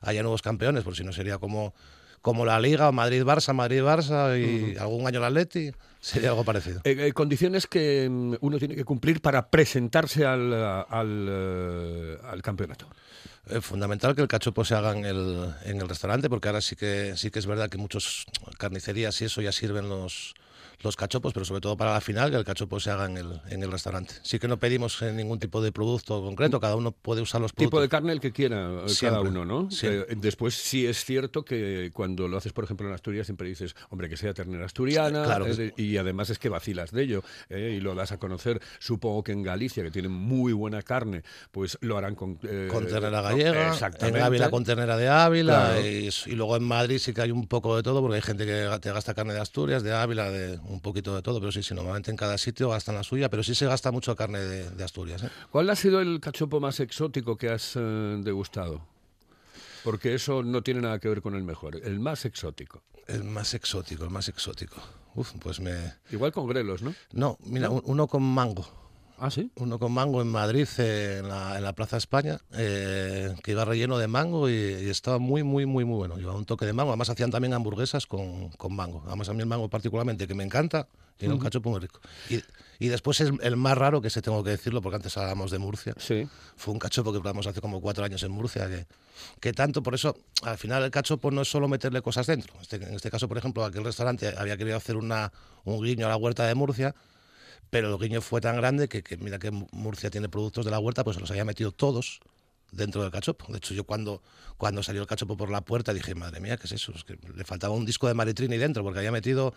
haya 0.00 0.22
nuevos 0.22 0.42
campeones, 0.42 0.82
porque 0.82 0.98
si 0.98 1.04
no 1.04 1.12
sería 1.12 1.38
como, 1.38 1.74
como 2.22 2.46
la 2.46 2.58
Liga, 2.60 2.88
o 2.88 2.92
Madrid-Barça, 2.92 3.52
Madrid-Barça 3.52 4.38
y 4.38 4.78
algún 4.78 5.06
año 5.06 5.18
el 5.18 5.24
Atleti, 5.24 5.72
sería 6.00 6.30
algo 6.30 6.44
parecido. 6.44 6.80
Eh, 6.84 6.96
eh, 6.98 7.12
condiciones 7.12 7.66
que 7.66 8.08
mm, 8.08 8.36
uno 8.40 8.58
tiene 8.58 8.76
que 8.76 8.84
cumplir 8.84 9.20
para 9.20 9.50
presentarse 9.50 10.24
al, 10.24 10.52
al, 10.54 11.26
eh, 11.28 12.18
al 12.24 12.40
campeonato. 12.40 12.86
Es 13.50 13.64
fundamental 13.64 14.14
que 14.14 14.22
el 14.22 14.28
cachopo 14.28 14.64
se 14.64 14.76
haga 14.76 14.96
en 14.96 15.04
el, 15.04 15.52
en 15.64 15.80
el 15.80 15.88
restaurante, 15.88 16.30
porque 16.30 16.48
ahora 16.48 16.60
sí 16.60 16.76
que 16.76 17.14
sí 17.16 17.32
que 17.32 17.40
es 17.40 17.46
verdad 17.46 17.68
que 17.68 17.76
muchos 17.76 18.24
carnicerías 18.56 19.20
y 19.20 19.24
eso 19.24 19.42
ya 19.42 19.50
sirven 19.50 19.88
los, 19.88 20.34
los 20.82 20.96
cachopos, 20.96 21.32
pero 21.32 21.44
sobre 21.44 21.60
todo 21.60 21.76
para 21.76 21.92
la 21.92 22.00
final 22.00 22.30
que 22.30 22.36
el 22.36 22.44
cachopo 22.44 22.80
se 22.80 22.90
haga 22.90 23.06
en 23.06 23.16
el, 23.16 23.40
en 23.50 23.62
el 23.62 23.70
restaurante. 23.70 24.14
Sí 24.22 24.38
que 24.38 24.48
no 24.48 24.58
pedimos 24.58 25.00
eh, 25.02 25.12
ningún 25.12 25.38
tipo 25.38 25.62
de 25.62 25.72
producto 25.72 26.20
concreto, 26.22 26.60
cada 26.60 26.76
uno 26.76 26.92
puede 26.92 27.20
usar 27.22 27.40
los 27.40 27.52
productos. 27.52 27.70
Tipo 27.70 27.80
de 27.80 27.88
carne 27.88 28.12
el 28.12 28.20
que 28.20 28.32
quiera 28.32 28.70
eh, 28.86 28.92
cada 29.00 29.20
uno, 29.20 29.44
¿no? 29.44 29.68
Eh, 29.82 30.06
después 30.16 30.54
sí 30.54 30.86
es 30.86 31.04
cierto 31.04 31.44
que 31.44 31.90
cuando 31.92 32.28
lo 32.28 32.36
haces, 32.36 32.52
por 32.52 32.64
ejemplo, 32.64 32.86
en 32.88 32.94
Asturias, 32.94 33.26
siempre 33.26 33.48
dices, 33.48 33.74
hombre, 33.90 34.08
que 34.08 34.16
sea 34.16 34.34
ternera 34.34 34.66
asturiana, 34.66 35.24
Claro 35.24 35.44
que 35.44 35.50
es 35.52 35.56
de- 35.56 35.74
y 35.76 35.96
además 35.96 36.30
es 36.30 36.38
que 36.38 36.48
vacilas 36.48 36.90
de 36.90 37.02
ello, 37.02 37.22
¿eh? 37.48 37.74
y 37.76 37.80
lo 37.80 37.94
das 37.94 38.12
a 38.12 38.18
conocer. 38.18 38.60
Supongo 38.78 39.22
que 39.22 39.32
en 39.32 39.42
Galicia, 39.42 39.82
que 39.82 39.90
tienen 39.90 40.12
muy 40.12 40.52
buena 40.52 40.82
carne, 40.82 41.22
pues 41.50 41.78
lo 41.80 41.96
harán 41.98 42.14
con... 42.14 42.38
eh, 42.42 42.68
con 42.70 42.86
ternera 42.86 43.20
gallega, 43.22 43.76
en 44.00 44.16
Ávila 44.16 44.50
con 44.50 44.64
ternera 44.64 44.96
de 44.96 45.08
Ávila, 45.08 45.72
Claro. 45.74 45.86
y, 45.86 46.08
y 46.26 46.32
luego 46.34 46.56
en 46.56 46.64
Madrid 46.64 46.98
sí 46.98 47.12
que 47.12 47.22
hay 47.22 47.30
un 47.30 47.46
poco 47.46 47.76
de 47.76 47.82
todo, 47.82 48.00
porque 48.00 48.16
hay 48.16 48.22
gente 48.22 48.44
que 48.46 48.68
te 48.80 48.92
gasta 48.92 49.14
carne 49.14 49.32
de 49.34 49.40
Asturias, 49.40 49.82
de 49.82 49.92
Ávila, 49.92 50.30
de 50.30 50.58
un 50.72 50.80
poquito 50.80 51.14
de 51.14 51.22
todo, 51.22 51.38
pero 51.40 51.52
sí, 51.52 51.62
sí, 51.62 51.74
normalmente 51.74 52.10
en 52.10 52.16
cada 52.16 52.38
sitio 52.38 52.70
gastan 52.70 52.94
la 52.94 53.02
suya, 53.02 53.28
pero 53.28 53.42
sí 53.42 53.54
se 53.54 53.66
gasta 53.66 53.92
mucho 53.92 54.16
carne 54.16 54.38
de, 54.40 54.70
de 54.70 54.84
Asturias. 54.84 55.22
¿eh? 55.22 55.30
¿Cuál 55.50 55.68
ha 55.70 55.76
sido 55.76 56.00
el 56.00 56.20
cachopo 56.20 56.60
más 56.60 56.80
exótico 56.80 57.36
que 57.36 57.50
has 57.50 57.72
eh, 57.76 57.80
degustado? 58.22 58.86
Porque 59.84 60.14
eso 60.14 60.42
no 60.42 60.62
tiene 60.62 60.80
nada 60.80 60.98
que 60.98 61.08
ver 61.08 61.22
con 61.22 61.34
el 61.34 61.42
mejor, 61.42 61.76
el 61.76 61.98
más 62.00 62.24
exótico. 62.24 62.82
El 63.08 63.24
más 63.24 63.52
exótico, 63.54 64.04
el 64.04 64.10
más 64.10 64.28
exótico. 64.28 64.76
Uf, 65.14 65.32
pues 65.40 65.60
me... 65.60 65.94
Igual 66.10 66.32
con 66.32 66.46
grelos, 66.46 66.82
¿no? 66.82 66.94
No, 67.12 67.36
mira, 67.44 67.68
un- 67.68 67.82
uno 67.84 68.06
con 68.06 68.22
mango. 68.22 68.64
Ah, 69.24 69.30
sí. 69.30 69.52
Uno 69.54 69.78
con 69.78 69.92
mango 69.92 70.20
en 70.20 70.26
Madrid, 70.26 70.66
eh, 70.78 71.18
en, 71.20 71.28
la, 71.28 71.56
en, 71.56 71.62
la, 71.62 71.72
Plaza 71.74 71.96
España, 71.96 72.40
eh, 72.54 73.32
que 73.44 73.52
iba 73.52 73.64
relleno 73.64 73.96
de 73.96 74.08
mango 74.08 74.48
y, 74.50 74.52
y, 74.54 74.90
estaba 74.90 75.20
muy, 75.20 75.44
muy, 75.44 75.64
muy, 75.64 75.84
muy 75.84 75.94
bueno. 75.96 76.16
Llevaba 76.16 76.36
un 76.36 76.44
toque 76.44 76.66
de 76.66 76.72
mango. 76.72 76.90
Además, 76.90 77.08
hacían 77.08 77.30
también 77.30 77.54
hamburguesas 77.54 78.08
con, 78.08 78.48
con 78.50 78.74
mango. 78.74 79.04
Además, 79.06 79.28
a 79.28 79.32
mí 79.32 79.38
el 79.38 79.46
mango 79.46 79.68
particularmente, 79.68 80.26
que 80.26 80.34
me 80.34 80.42
encanta, 80.42 80.88
tiene 81.18 81.34
uh 81.34 81.36
-huh. 81.36 81.38
un 81.38 81.44
cachopo 81.44 81.70
muy 81.70 81.78
rico. 81.78 82.00
Y, 82.30 82.42
y 82.84 82.88
después 82.88 83.20
es 83.20 83.30
el 83.42 83.56
más 83.56 83.78
raro, 83.78 84.02
que 84.02 84.10
se 84.10 84.22
tengo 84.22 84.42
que 84.42 84.50
decirlo, 84.50 84.82
porque 84.82 84.96
antes 84.96 85.16
hablábamos 85.16 85.52
de 85.52 85.58
Murcia. 85.60 85.94
Sí. 85.98 86.28
Fue 86.56 86.74
un 86.74 86.80
cachopo 86.80 87.12
que 87.12 87.20
probamos 87.20 87.46
hace 87.46 87.60
como 87.60 87.80
cuatro 87.80 88.04
años 88.04 88.24
en 88.24 88.32
Murcia, 88.32 88.66
que, 88.66 88.86
que 89.38 89.52
tanto, 89.52 89.84
por 89.84 89.94
eso, 89.94 90.16
al 90.42 90.58
final 90.58 90.82
el 90.82 90.90
cachopo 90.90 91.30
no 91.30 91.42
es 91.42 91.48
solo 91.48 91.68
meterle 91.68 92.02
cosas 92.02 92.26
dentro. 92.26 92.54
Este, 92.60 92.74
en 92.74 92.94
este 92.94 93.08
caso, 93.08 93.28
por 93.28 93.38
ejemplo, 93.38 93.64
aquel 93.64 93.84
restaurante 93.84 94.34
había 94.36 94.56
querido 94.56 94.76
hacer 94.76 94.96
una, 94.96 95.32
un 95.62 95.80
guiño 95.80 96.06
a 96.06 96.08
la 96.08 96.16
huerta 96.16 96.44
de 96.44 96.56
Murcia, 96.56 96.92
pero 97.72 97.88
el 97.88 97.98
guiño 97.98 98.20
fue 98.20 98.42
tan 98.42 98.56
grande 98.56 98.86
que, 98.86 99.02
que, 99.02 99.16
mira 99.16 99.38
que 99.38 99.50
Murcia 99.50 100.10
tiene 100.10 100.28
productos 100.28 100.66
de 100.66 100.70
la 100.70 100.78
huerta, 100.78 101.04
pues 101.04 101.18
los 101.18 101.30
había 101.30 101.46
metido 101.46 101.72
todos 101.72 102.20
dentro 102.70 103.00
del 103.00 103.10
cachopo. 103.10 103.50
De 103.50 103.56
hecho, 103.56 103.72
yo 103.72 103.84
cuando, 103.84 104.20
cuando 104.58 104.82
salió 104.82 105.00
el 105.00 105.08
cachopo 105.08 105.38
por 105.38 105.50
la 105.50 105.62
puerta 105.62 105.94
dije, 105.94 106.14
madre 106.14 106.38
mía, 106.40 106.58
¿qué 106.58 106.66
es 106.66 106.72
eso? 106.72 106.92
Es 106.94 107.02
que 107.02 107.16
le 107.34 107.44
faltaba 107.44 107.74
un 107.74 107.86
disco 107.86 108.08
de 108.08 108.12
Maritrini 108.12 108.58
dentro, 108.58 108.84
porque 108.84 108.98
había 108.98 109.10
metido 109.10 109.54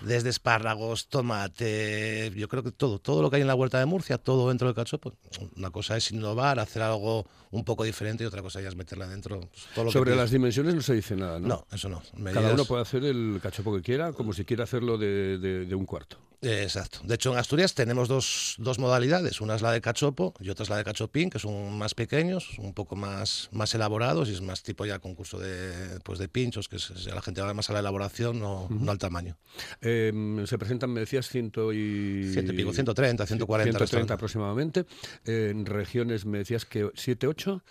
desde 0.00 0.30
espárragos, 0.30 1.08
tomate, 1.08 2.32
yo 2.34 2.48
creo 2.48 2.62
que 2.62 2.72
todo, 2.72 3.00
todo 3.00 3.20
lo 3.20 3.28
que 3.28 3.36
hay 3.36 3.42
en 3.42 3.48
la 3.48 3.54
huerta 3.54 3.78
de 3.78 3.84
Murcia, 3.84 4.16
todo 4.16 4.48
dentro 4.48 4.66
del 4.66 4.74
cachopo. 4.74 5.12
Una 5.54 5.68
cosa 5.70 5.94
es 5.98 6.10
innovar, 6.10 6.60
hacer 6.60 6.80
algo 6.80 7.26
un 7.50 7.64
poco 7.64 7.84
diferente 7.84 8.24
y 8.24 8.26
otra 8.26 8.40
cosa 8.40 8.62
ya 8.62 8.68
es 8.68 8.76
meterla 8.76 9.06
dentro. 9.08 9.40
Pues, 9.40 9.66
todo 9.74 9.84
lo 9.84 9.92
Sobre 9.92 10.12
que 10.12 10.16
las 10.16 10.30
dimensiones 10.30 10.74
no 10.74 10.80
se 10.80 10.94
dice 10.94 11.16
nada, 11.16 11.38
¿no? 11.38 11.48
No, 11.48 11.66
eso 11.70 11.90
no. 11.90 12.02
Medidas... 12.14 12.42
Cada 12.44 12.54
uno 12.54 12.64
puede 12.64 12.80
hacer 12.80 13.04
el 13.04 13.40
cachopo 13.42 13.76
que 13.76 13.82
quiera, 13.82 14.14
como 14.14 14.32
si 14.32 14.46
quiera 14.46 14.64
hacerlo 14.64 14.96
de, 14.96 15.36
de, 15.36 15.66
de 15.66 15.74
un 15.74 15.84
cuarto. 15.84 16.16
Eh, 16.40 16.62
exacto. 16.62 17.00
De 17.02 17.16
hecho, 17.16 17.32
en 17.32 17.38
Asturias 17.38 17.74
tenemos 17.74 18.06
dos, 18.06 18.54
dos, 18.58 18.78
modalidades. 18.78 19.40
Una 19.40 19.56
es 19.56 19.62
la 19.62 19.72
de 19.72 19.80
cachopo 19.80 20.34
y 20.38 20.50
otra 20.50 20.62
es 20.62 20.70
la 20.70 20.76
de 20.76 20.84
cachopín, 20.84 21.30
que 21.30 21.40
son 21.40 21.76
más 21.76 21.94
pequeños, 21.94 22.58
un 22.58 22.74
poco 22.74 22.94
más, 22.94 23.48
más 23.50 23.74
elaborados 23.74 24.28
y 24.28 24.34
es 24.34 24.40
más 24.40 24.62
tipo 24.62 24.86
ya 24.86 25.00
concurso 25.00 25.40
de, 25.40 25.98
pues 26.04 26.20
de 26.20 26.28
pinchos, 26.28 26.68
que 26.68 26.76
es, 26.76 27.06
la 27.06 27.22
gente 27.22 27.40
va 27.40 27.52
más 27.54 27.70
a 27.70 27.72
la 27.72 27.80
elaboración, 27.80 28.38
no, 28.38 28.64
uh 28.64 28.68
-huh. 28.68 28.80
no 28.80 28.92
al 28.92 28.98
tamaño. 28.98 29.36
Eh, 29.80 30.12
se 30.46 30.58
presentan, 30.58 30.90
me 30.90 31.00
decías, 31.00 31.28
ciento 31.28 31.72
y... 31.72 32.30
Ciento 32.32 32.52
y 32.52 32.56
pico, 32.56 32.72
130, 32.72 33.26
140. 33.26 33.78
130 33.78 34.14
aproximadamente. 34.14 34.86
Eh, 35.24 35.48
en 35.50 35.66
regiones 35.66 36.24
me 36.24 36.38
decías 36.38 36.64
que 36.64 36.88
7, 36.94 37.26
8. 37.26 37.62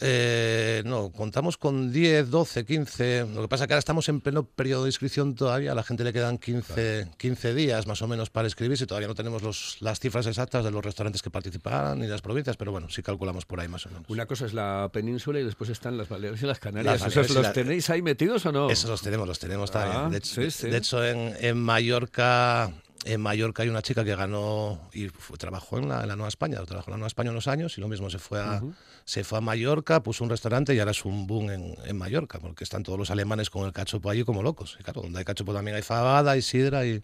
Eh, 0.00 0.82
no, 0.84 1.12
contamos 1.12 1.56
con 1.56 1.92
10, 1.92 2.30
12, 2.30 2.64
15. 2.64 3.26
Lo 3.34 3.42
que 3.42 3.48
pasa 3.48 3.64
es 3.64 3.68
que 3.68 3.74
ahora 3.74 3.78
estamos 3.78 4.08
en 4.08 4.20
pleno 4.20 4.44
periodo 4.44 4.84
de 4.84 4.88
inscripción 4.88 5.34
todavía. 5.34 5.72
A 5.72 5.74
la 5.74 5.82
gente 5.82 6.02
le 6.02 6.12
quedan 6.12 6.38
15, 6.38 6.74
claro. 6.74 7.16
15 7.18 7.54
días 7.54 7.86
más 7.86 8.02
o 8.02 8.08
menos 8.08 8.30
para 8.30 8.48
inscribirse. 8.48 8.86
Todavía 8.86 9.08
no 9.08 9.14
tenemos 9.14 9.42
los, 9.42 9.76
las 9.80 10.00
cifras 10.00 10.26
exactas 10.26 10.64
de 10.64 10.70
los 10.70 10.84
restaurantes 10.84 11.22
que 11.22 11.30
participarán 11.30 12.00
ni 12.00 12.06
las 12.06 12.22
provincias, 12.22 12.56
pero 12.56 12.72
bueno, 12.72 12.88
sí 12.90 13.02
calculamos 13.02 13.46
por 13.46 13.60
ahí 13.60 13.68
más 13.68 13.86
o 13.86 13.90
menos. 13.90 14.04
Una 14.08 14.26
cosa 14.26 14.46
es 14.46 14.54
la 14.54 14.90
península 14.92 15.40
y 15.40 15.44
después 15.44 15.70
están 15.70 15.96
las 15.96 16.08
Baleares 16.08 16.42
y 16.42 16.46
las 16.46 16.58
Canarias. 16.58 17.00
Las 17.00 17.16
¿Esos 17.16 17.34
los 17.34 17.44
la... 17.44 17.52
tenéis 17.52 17.88
ahí 17.90 18.02
metidos 18.02 18.44
o 18.46 18.52
no? 18.52 18.70
Esos 18.70 18.90
los 18.90 19.02
tenemos, 19.02 19.28
los 19.28 19.38
tenemos 19.38 19.70
ah, 19.70 19.72
también. 19.72 20.10
De 20.10 20.18
hecho, 20.18 20.42
sí, 20.42 20.50
sí. 20.50 20.68
De 20.68 20.78
hecho 20.78 21.04
en, 21.04 21.36
en 21.40 21.58
Mallorca 21.58 22.72
en 23.04 23.20
Mallorca 23.20 23.62
hay 23.62 23.68
una 23.68 23.82
chica 23.82 24.04
que 24.04 24.14
ganó 24.14 24.80
y 24.92 25.08
fue, 25.08 25.36
trabajó 25.36 25.78
en 25.78 25.88
la, 25.88 26.02
en 26.02 26.08
la, 26.08 26.16
Nueva 26.16 26.28
España, 26.28 26.62
trabajó 26.64 26.90
en 26.90 26.92
la 26.92 26.96
Nueva 26.98 27.08
España 27.08 27.30
unos 27.30 27.48
años 27.48 27.76
y 27.78 27.80
lo 27.80 27.88
mismo 27.88 28.10
se 28.10 28.18
fue 28.18 28.40
a, 28.40 28.60
uh 28.62 28.66
-huh. 28.66 28.74
se 29.04 29.24
fue 29.24 29.38
a 29.38 29.40
Mallorca, 29.40 30.02
puso 30.02 30.24
un 30.24 30.30
restaurante 30.30 30.74
y 30.74 30.78
ahora 30.78 30.92
es 30.92 31.04
un 31.04 31.26
boom 31.26 31.50
en, 31.50 31.74
en, 31.84 31.96
Mallorca, 31.96 32.38
porque 32.38 32.64
están 32.64 32.82
todos 32.82 32.98
los 32.98 33.10
alemanes 33.10 33.50
con 33.50 33.66
el 33.66 33.72
cachopo 33.72 34.10
allí 34.10 34.24
como 34.24 34.42
locos. 34.42 34.76
Y 34.78 34.82
claro, 34.82 35.02
donde 35.02 35.18
hay 35.18 35.24
cachopo 35.24 35.52
también 35.52 35.76
hay 35.76 35.82
fabada, 35.82 36.32
hay 36.32 36.42
sidra 36.42 36.86
y... 36.86 37.02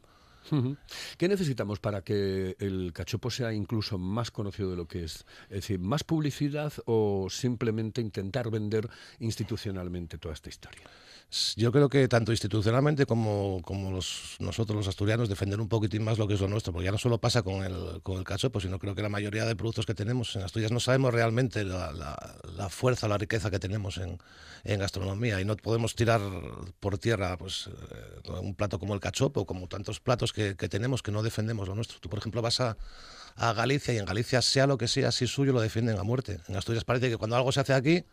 Uh 0.51 0.55
-huh. 0.57 0.77
¿Qué 1.19 1.29
necesitamos 1.29 1.79
para 1.79 2.03
que 2.03 2.57
el 2.59 2.93
cachopo 2.95 3.31
sea 3.31 3.53
incluso 3.53 3.99
más 3.99 4.31
conocido 4.31 4.71
de 4.71 4.77
lo 4.77 4.87
que 4.87 5.05
es? 5.05 5.27
Es 5.51 5.57
decir, 5.61 5.79
¿más 5.79 6.05
publicidad 6.05 6.73
o 6.87 7.27
simplemente 7.29 8.01
intentar 8.01 8.51
vender 8.51 8.89
institucionalmente 9.19 10.17
toda 10.17 10.33
esta 10.35 10.49
historia? 10.49 10.85
Yo 11.57 11.73
creo 11.73 11.91
que 11.91 12.09
tanto 12.09 12.33
institucionalmente 12.33 13.05
como, 13.05 13.61
como 13.63 13.91
los, 13.91 14.37
nosotros 14.39 14.79
los 14.79 14.89
asturianos 14.89 15.29
defender 15.29 15.61
un 15.61 15.69
poquitín 15.69 16.03
más 16.03 16.17
lo 16.17 16.27
que 16.27 16.35
es 16.35 16.41
lo 16.41 16.49
nuestro, 16.49 16.73
porque 16.73 16.87
ya 16.87 16.91
no 16.91 16.97
solo 16.97 17.19
pasa 17.19 17.43
con 17.43 17.63
el, 17.65 18.01
con 18.03 18.17
el 18.17 18.25
cachopo, 18.25 18.61
sino 18.61 18.79
creo 18.79 18.95
que 18.95 19.03
la 19.03 19.11
mayoría 19.11 19.45
de 19.45 19.55
productos 19.55 19.85
que 19.85 19.95
tenemos 19.95 20.35
en 20.37 20.43
Asturias 20.43 20.73
no 20.73 20.81
sabemos 20.81 21.13
realmente 21.13 21.65
la, 21.65 21.93
la, 21.93 22.17
la 22.57 22.71
fuerza, 22.71 23.09
la 23.09 23.19
riqueza 23.19 23.51
que 23.51 23.59
tenemos 23.59 23.99
en, 23.99 24.19
en, 24.65 24.81
gastronomía 24.81 25.39
y 25.39 25.45
no 25.45 25.55
podemos 25.57 25.95
tirar 25.95 26.23
por 26.81 26.97
tierra 26.97 27.37
pues, 27.37 27.69
eh, 27.69 28.31
un 28.41 28.55
plato 28.55 28.79
como 28.79 28.95
el 28.95 29.01
cachopo, 29.01 29.45
como 29.45 29.69
tantos 29.69 30.01
platos 30.01 30.33
que, 30.33 30.55
tenemos 30.55 31.03
que 31.03 31.13
no 31.13 31.23
defendemos 31.23 31.69
lo 31.69 31.75
nuestro. 31.75 32.01
Tú, 32.01 32.09
por 32.09 32.21
ejemplo, 32.21 32.41
vas 32.41 32.61
a, 32.61 32.79
a 33.37 33.53
Galicia 33.53 33.93
y 33.93 33.99
en 33.99 34.07
Galicia, 34.07 34.41
sea 34.41 34.67
lo 34.67 34.79
que 34.79 34.89
sea, 34.89 35.13
si 35.13 35.27
suyo, 35.27 35.53
lo 35.53 35.61
defienden 35.61 35.99
a 35.99 36.05
muerte. 36.05 36.41
En 36.49 36.57
Asturias 36.57 36.85
parece 36.85 37.11
que 37.11 37.19
cuando 37.19 37.37
algo 37.37 37.53
se 37.53 37.61
hace 37.61 37.75
aquí, 37.75 38.07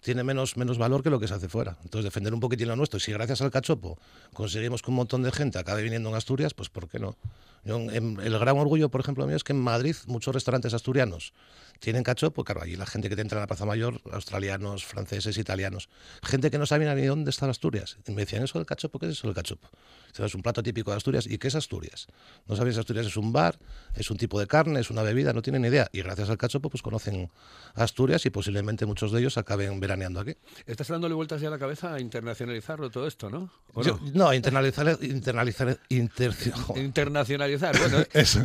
tiene 0.00 0.24
menos, 0.24 0.56
menos 0.56 0.78
valor 0.78 1.02
que 1.02 1.10
lo 1.10 1.20
que 1.20 1.28
se 1.28 1.34
hace 1.34 1.48
fuera. 1.48 1.76
Entonces, 1.82 2.04
defender 2.04 2.34
un 2.34 2.40
poquitín 2.40 2.68
lo 2.68 2.76
nuestro. 2.76 2.98
Y 2.98 3.00
si 3.00 3.12
gracias 3.12 3.40
al 3.42 3.50
cachopo 3.50 3.98
conseguimos 4.32 4.82
que 4.82 4.90
un 4.90 4.96
montón 4.96 5.22
de 5.22 5.32
gente 5.32 5.58
acabe 5.58 5.82
viniendo 5.82 6.08
en 6.08 6.14
Asturias, 6.14 6.54
pues 6.54 6.68
¿por 6.68 6.88
qué 6.88 6.98
no? 6.98 7.16
Yo, 7.64 7.76
en, 7.76 8.18
el 8.20 8.38
gran 8.38 8.58
orgullo, 8.58 8.88
por 8.90 9.00
ejemplo, 9.00 9.26
mío 9.26 9.36
es 9.36 9.44
que 9.44 9.52
en 9.52 9.60
Madrid 9.60 9.96
muchos 10.06 10.34
restaurantes 10.34 10.74
asturianos 10.74 11.32
tienen 11.80 12.02
cachopo. 12.04 12.44
Claro, 12.44 12.62
allí 12.62 12.76
la 12.76 12.86
gente 12.86 13.08
que 13.08 13.16
te 13.16 13.22
entra 13.22 13.38
en 13.38 13.40
la 13.40 13.46
Plaza 13.46 13.64
Mayor, 13.64 14.00
australianos, 14.12 14.84
franceses, 14.84 15.36
italianos, 15.38 15.88
gente 16.22 16.50
que 16.50 16.58
no 16.58 16.66
sabía 16.66 16.94
ni 16.94 17.06
dónde 17.06 17.30
está 17.30 17.50
Asturias. 17.50 17.98
Y 18.06 18.12
me 18.12 18.22
decían, 18.22 18.44
¿eso 18.44 18.58
del 18.58 18.66
cachopo? 18.66 18.98
¿Qué 18.98 19.06
es 19.06 19.12
eso 19.12 19.26
del 19.26 19.34
cachopo? 19.34 19.68
Es 20.16 20.34
un 20.34 20.42
plato 20.42 20.62
típico 20.62 20.90
de 20.90 20.98
Asturias. 20.98 21.26
¿Y 21.26 21.38
qué 21.38 21.48
es 21.48 21.54
Asturias? 21.54 22.06
No 22.46 22.54
sabéis, 22.54 22.76
Asturias 22.78 23.06
es 23.06 23.16
un 23.16 23.32
bar, 23.32 23.58
es 23.94 24.10
un 24.10 24.18
tipo 24.18 24.38
de 24.38 24.46
carne, 24.46 24.80
es 24.80 24.90
una 24.90 25.02
bebida, 25.02 25.32
no 25.32 25.42
tienen 25.42 25.62
ni 25.62 25.68
idea. 25.68 25.88
Y 25.92 26.02
gracias 26.02 26.30
al 26.30 26.36
cachopo, 26.36 26.68
pues 26.68 26.82
conocen 26.82 27.30
Asturias 27.74 28.24
y 28.26 28.30
posiblemente 28.30 28.86
muchos 28.86 29.10
de 29.10 29.20
ellos 29.20 29.38
acaben 29.38 29.80
veraneando 29.80 30.20
aquí. 30.20 30.36
Estás 30.66 30.88
dándole 30.88 31.14
vueltas 31.14 31.40
ya 31.40 31.48
a 31.48 31.50
la 31.50 31.58
cabeza 31.58 31.94
a 31.94 32.00
internacionalizarlo 32.00 32.90
todo 32.90 33.06
esto, 33.06 33.30
¿no? 33.30 33.50
Yo, 33.82 33.98
no? 34.12 34.34
internalizar, 34.34 34.98
internacionalizar, 35.00 35.80
inter... 35.88 36.34
internacionalizar. 36.76 37.49
Bueno, 37.56 38.04
Eso. 38.12 38.44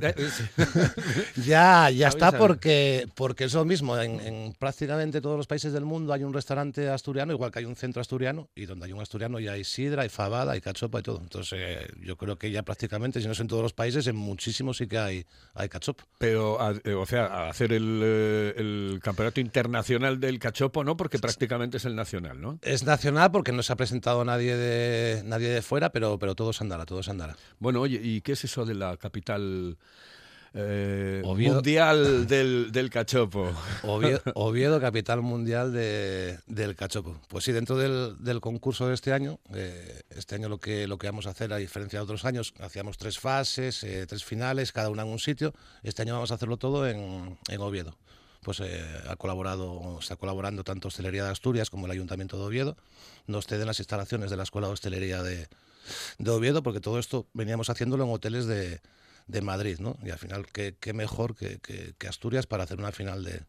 ya, 1.45 1.89
ya 1.89 2.07
está 2.07 2.38
porque, 2.38 3.07
porque 3.15 3.45
es 3.45 3.53
lo 3.53 3.65
mismo. 3.65 3.97
En, 3.97 4.19
en, 4.19 4.53
prácticamente 4.53 5.21
todos 5.21 5.38
los 5.38 5.47
países 5.47 5.74
del 5.74 5.85
mundo 5.85 6.13
hay 6.13 6.24
un 6.24 6.33
restaurante 6.33 6.89
asturiano, 6.89 7.33
igual 7.33 7.51
que 7.51 7.59
hay 7.59 7.65
un 7.65 7.75
centro 7.75 8.01
asturiano, 8.01 8.50
y 8.55 8.65
donde 8.65 8.85
hay 8.85 8.93
un 8.93 9.01
asturiano 9.01 9.39
ya 9.39 9.53
hay 9.53 9.63
sidra, 9.63 10.03
hay 10.03 10.09
fabada, 10.09 10.53
hay 10.53 10.62
cachopa 10.62 11.00
y 11.00 11.03
todo. 11.03 11.19
Entonces, 11.21 11.59
eh, 11.62 11.88
yo 12.01 12.17
creo 12.17 12.38
que 12.38 12.51
ya 12.51 12.63
prácticamente, 12.63 13.19
si 13.19 13.27
no 13.27 13.33
es 13.33 13.39
en 13.39 13.47
todos 13.47 13.63
los 13.63 13.74
países, 13.74 14.07
en 14.07 14.15
muchísimos 14.15 14.77
sí 14.77 14.88
que 14.88 14.97
hay, 14.97 15.25
hay 15.53 15.69
cachopo. 15.69 16.03
Pero, 16.17 16.62
a, 16.62 16.74
eh, 16.83 16.93
o 16.93 17.05
sea, 17.05 17.25
a 17.25 17.50
hacer 17.50 17.74
el, 17.74 18.01
eh, 18.03 18.53
el, 18.57 19.00
campeonato 19.01 19.39
internacional 19.39 20.19
del 20.19 20.39
cachopo, 20.39 20.83
¿no? 20.83 20.97
Porque 20.97 21.19
prácticamente 21.19 21.77
es 21.77 21.85
el 21.85 21.95
nacional, 21.95 22.41
¿no? 22.41 22.59
Es 22.62 22.83
nacional 22.83 23.31
porque 23.31 23.51
no 23.51 23.63
se 23.63 23.74
ha 23.74 23.75
presentado 23.75 24.24
nadie 24.25 24.55
de, 24.55 25.24
nadie 25.25 25.50
de 25.50 25.62
fuera, 25.62 25.91
pero, 25.91 26.17
pero 26.19 26.35
todo 26.35 26.53
se 26.53 26.63
andará, 26.63 26.85
todo 26.85 27.03
se 27.03 27.12
andará. 27.12 27.35
Bueno, 27.59 27.81
oye, 27.81 28.00
¿y 28.01 28.21
qué 28.21 28.33
es 28.33 28.43
eso 28.43 28.65
de 28.65 28.75
la 28.75 28.94
capital 28.97 29.77
eh, 30.57 31.21
mundial 31.25 32.27
del, 32.27 32.71
del, 32.71 32.89
cachopo. 32.89 33.51
Oviedo, 33.83 34.21
Oviedo 34.35 34.79
capital 34.79 35.21
mundial 35.21 35.73
de, 35.73 36.39
del 36.47 36.75
cachopo. 36.77 37.19
Pues 37.27 37.43
sí, 37.43 37.51
dentro 37.51 37.77
del, 37.77 38.15
del 38.19 38.39
concurso 38.39 38.87
de 38.87 38.93
este 38.93 39.11
año, 39.11 39.37
eh, 39.53 40.03
este 40.11 40.35
año 40.35 40.47
lo 40.47 40.57
que, 40.59 40.87
lo 40.87 40.97
que 40.97 41.07
vamos 41.07 41.27
a 41.27 41.31
hacer, 41.31 41.51
a 41.51 41.57
diferencia 41.57 41.99
de 41.99 42.03
otros 42.03 42.23
años, 42.23 42.53
hacíamos 42.61 42.97
tres 42.97 43.19
fases, 43.19 43.83
eh, 43.83 44.05
tres 44.07 44.23
finales, 44.23 44.71
cada 44.71 44.89
una 44.89 45.01
en 45.01 45.09
un 45.09 45.19
sitio. 45.19 45.53
Este 45.83 46.03
año 46.03 46.13
vamos 46.13 46.31
a 46.31 46.35
hacerlo 46.35 46.55
todo 46.55 46.87
en, 46.87 47.37
en 47.49 47.61
Oviedo. 47.61 47.97
Pues 48.41 48.61
ha 48.61 49.15
colaborado, 49.15 49.97
está 49.99 50.15
colaborando 50.17 50.63
tanto 50.63 50.87
Hostelería 50.87 51.25
de 51.25 51.31
Asturias 51.31 51.71
como 51.71 51.87
el 51.87 51.91
Ayuntamiento 51.91 52.37
de 52.37 52.43
Oviedo. 52.43 52.77
Nos 53.25 53.47
ceden 53.47 53.65
las 53.65 53.79
instalaciones 53.79 54.29
de 54.29 54.37
la 54.37 54.43
Escuela 54.43 54.67
de 54.67 54.73
Hostelería 54.73 55.23
de, 55.23 55.47
de 56.17 56.31
Oviedo, 56.31 56.63
porque 56.63 56.79
todo 56.79 56.99
esto 56.99 57.27
veníamos 57.33 57.69
haciéndolo 57.69 58.03
en 58.03 58.11
hoteles 58.11 58.45
de, 58.45 58.81
de 59.27 59.41
Madrid, 59.41 59.79
¿no? 59.79 59.97
Y 60.03 60.09
al 60.09 60.19
final, 60.19 60.47
qué, 60.51 60.75
qué 60.79 60.93
mejor 60.93 61.35
que, 61.35 61.59
Asturias 62.07 62.45
para 62.47 62.63
hacer 62.63 62.79
una 62.79 62.91
final 62.91 63.23
de, 63.23 63.43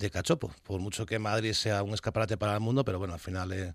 de 0.00 0.10
cachopo. 0.10 0.52
Por 0.64 0.80
mucho 0.80 1.06
que 1.06 1.18
Madrid 1.18 1.52
sea 1.52 1.82
un 1.82 1.94
escaparate 1.94 2.36
para 2.36 2.54
el 2.54 2.60
mundo, 2.60 2.84
pero 2.84 2.98
bueno, 2.98 3.14
al 3.14 3.20
final 3.20 3.52
eh, 3.52 3.74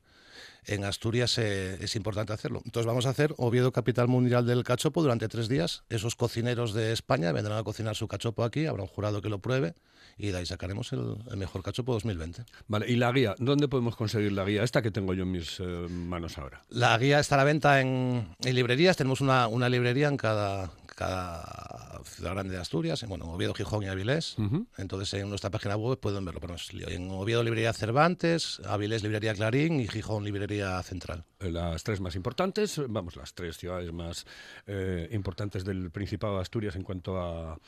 en 0.66 0.84
Asturias 0.84 1.38
eh, 1.38 1.78
es 1.80 1.96
importante 1.96 2.34
hacerlo. 2.34 2.62
Entonces 2.66 2.88
vamos 2.88 3.06
a 3.06 3.10
hacer 3.10 3.34
Oviedo 3.38 3.72
Capital 3.72 4.08
Mundial 4.08 4.46
del 4.46 4.64
Cachopo 4.64 5.02
durante 5.02 5.28
tres 5.30 5.48
días. 5.48 5.84
Esos 5.90 6.16
cocineros 6.16 6.74
de 6.74 6.92
España 6.92 7.32
vendrán 7.32 7.60
a 7.60 7.64
cocinar 7.64 7.96
su 7.96 8.08
cachopo 8.08 8.44
aquí, 8.44 8.66
habrá 8.66 8.84
un 8.84 8.90
jurado 8.90 9.22
que 9.22 9.30
lo 9.30 9.40
pruebe 9.40 9.76
y 10.18 10.28
de 10.28 10.38
ahí 10.38 10.46
sacaremos 10.46 10.94
el, 10.94 11.18
el, 11.30 11.38
mejor 11.38 11.62
cachopo 11.62 11.94
2020. 11.94 12.44
Vale, 12.68 12.90
y 12.90 12.96
la 12.96 13.12
guía, 13.12 13.36
¿dónde 13.38 13.68
podemos 13.68 13.96
conseguir 13.96 14.32
la 14.32 14.46
guía? 14.46 14.64
Esta 14.64 14.82
que 14.82 14.92
tengo 14.92 15.14
yo 15.14 15.24
en 15.24 15.32
mis 15.32 15.60
eh, 15.60 15.64
manos 15.64 16.38
ahora. 16.38 16.62
La 16.70 16.98
guía 16.98 17.20
está 17.20 17.36
a 17.36 17.40
la 17.40 17.44
venta 17.44 17.82
en, 17.82 18.36
en 18.44 18.56
librerías, 18.56 18.98
tenemos 18.98 19.22
una, 19.22 19.48
una, 19.48 19.70
librería 19.70 20.08
en 20.08 20.18
cada, 20.18 20.72
cada 20.96 22.02
ciudad 22.06 22.32
grande 22.32 22.56
de 22.56 22.62
Asturias, 22.62 23.04
en, 23.04 23.10
bueno, 23.10 23.26
en 23.26 23.32
Oviedo, 23.32 23.54
Gijón 23.54 23.84
y 23.84 23.88
Avilés. 23.88 24.38
Entonces 24.78 25.14
en 25.14 25.30
nuestra 25.30 25.52
página 25.52 25.76
web 25.76 26.00
pueden 26.00 26.24
verlo. 26.24 26.40
Pero 26.40 26.56
en 26.88 27.12
Oviedo, 27.12 27.44
librería 27.44 27.74
Cervantes, 27.74 28.62
Avilés, 28.66 29.04
librería 29.04 29.34
Clarín 29.34 29.80
y 29.80 29.88
Gijón, 29.88 30.24
librería 30.24 30.82
Central. 30.84 31.26
Las 31.40 31.84
tres 31.84 32.00
más 32.00 32.16
importantes, 32.16 32.82
vamos, 32.88 33.18
las 33.18 33.34
tres 33.34 33.58
ciudades 33.58 33.92
más 33.92 34.26
eh, 34.66 35.10
importantes 35.12 35.66
del 35.66 35.92
Principado 35.92 36.36
de 36.36 36.42
Asturias 36.42 36.76
en 36.76 36.84
cuanto 36.84 37.20
a 37.20 37.60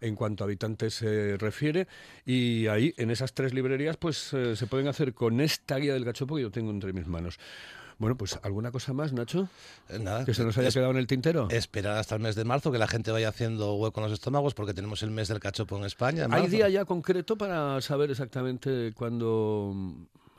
en 0.00 0.16
cuanto 0.16 0.44
a 0.44 0.46
habitantes 0.46 0.94
se 0.94 1.38
refiere 1.38 1.86
y 2.26 2.66
ahí 2.66 2.92
en 2.98 3.10
esas 3.10 3.32
tres 3.32 3.54
librerías 3.54 3.96
pues 3.96 4.32
eh, 4.34 4.56
se 4.56 4.66
pueden 4.66 4.88
hacer 4.88 5.14
con 5.14 5.40
esta 5.40 5.76
guía 5.76 5.94
del 5.94 6.04
cachopo 6.04 6.36
que 6.36 6.42
yo 6.42 6.50
tengo 6.50 6.72
entre 6.72 6.92
mis 6.92 7.06
manos. 7.06 7.38
Bueno, 7.98 8.16
pues 8.16 8.38
alguna 8.42 8.70
cosa 8.72 8.92
más, 8.92 9.12
Nacho, 9.12 9.48
Eh, 9.88 9.98
Nada, 9.98 10.24
que 10.24 10.34
se 10.34 10.44
nos 10.44 10.56
haya 10.58 10.68
es- 10.68 10.74
quedado 10.74 10.90
en 10.90 10.96
el 10.96 11.06
tintero. 11.06 11.48
Esperar 11.50 11.96
hasta 11.98 12.14
el 12.16 12.20
mes 12.22 12.34
de 12.34 12.44
marzo 12.44 12.72
que 12.72 12.78
la 12.78 12.88
gente 12.88 13.10
vaya 13.12 13.28
haciendo 13.28 13.74
hueco 13.74 14.00
en 14.00 14.04
los 14.04 14.12
estómagos 14.12 14.54
porque 14.54 14.74
tenemos 14.74 15.02
el 15.02 15.10
mes 15.10 15.28
del 15.28 15.40
cachopo 15.40 15.76
en 15.76 15.84
España. 15.84 16.24
en 16.24 16.34
¿Hay 16.34 16.48
día 16.48 16.68
ya 16.68 16.84
concreto 16.84 17.36
para 17.36 17.80
saber 17.80 18.10
exactamente 18.10 18.92
cuándo 18.96 19.74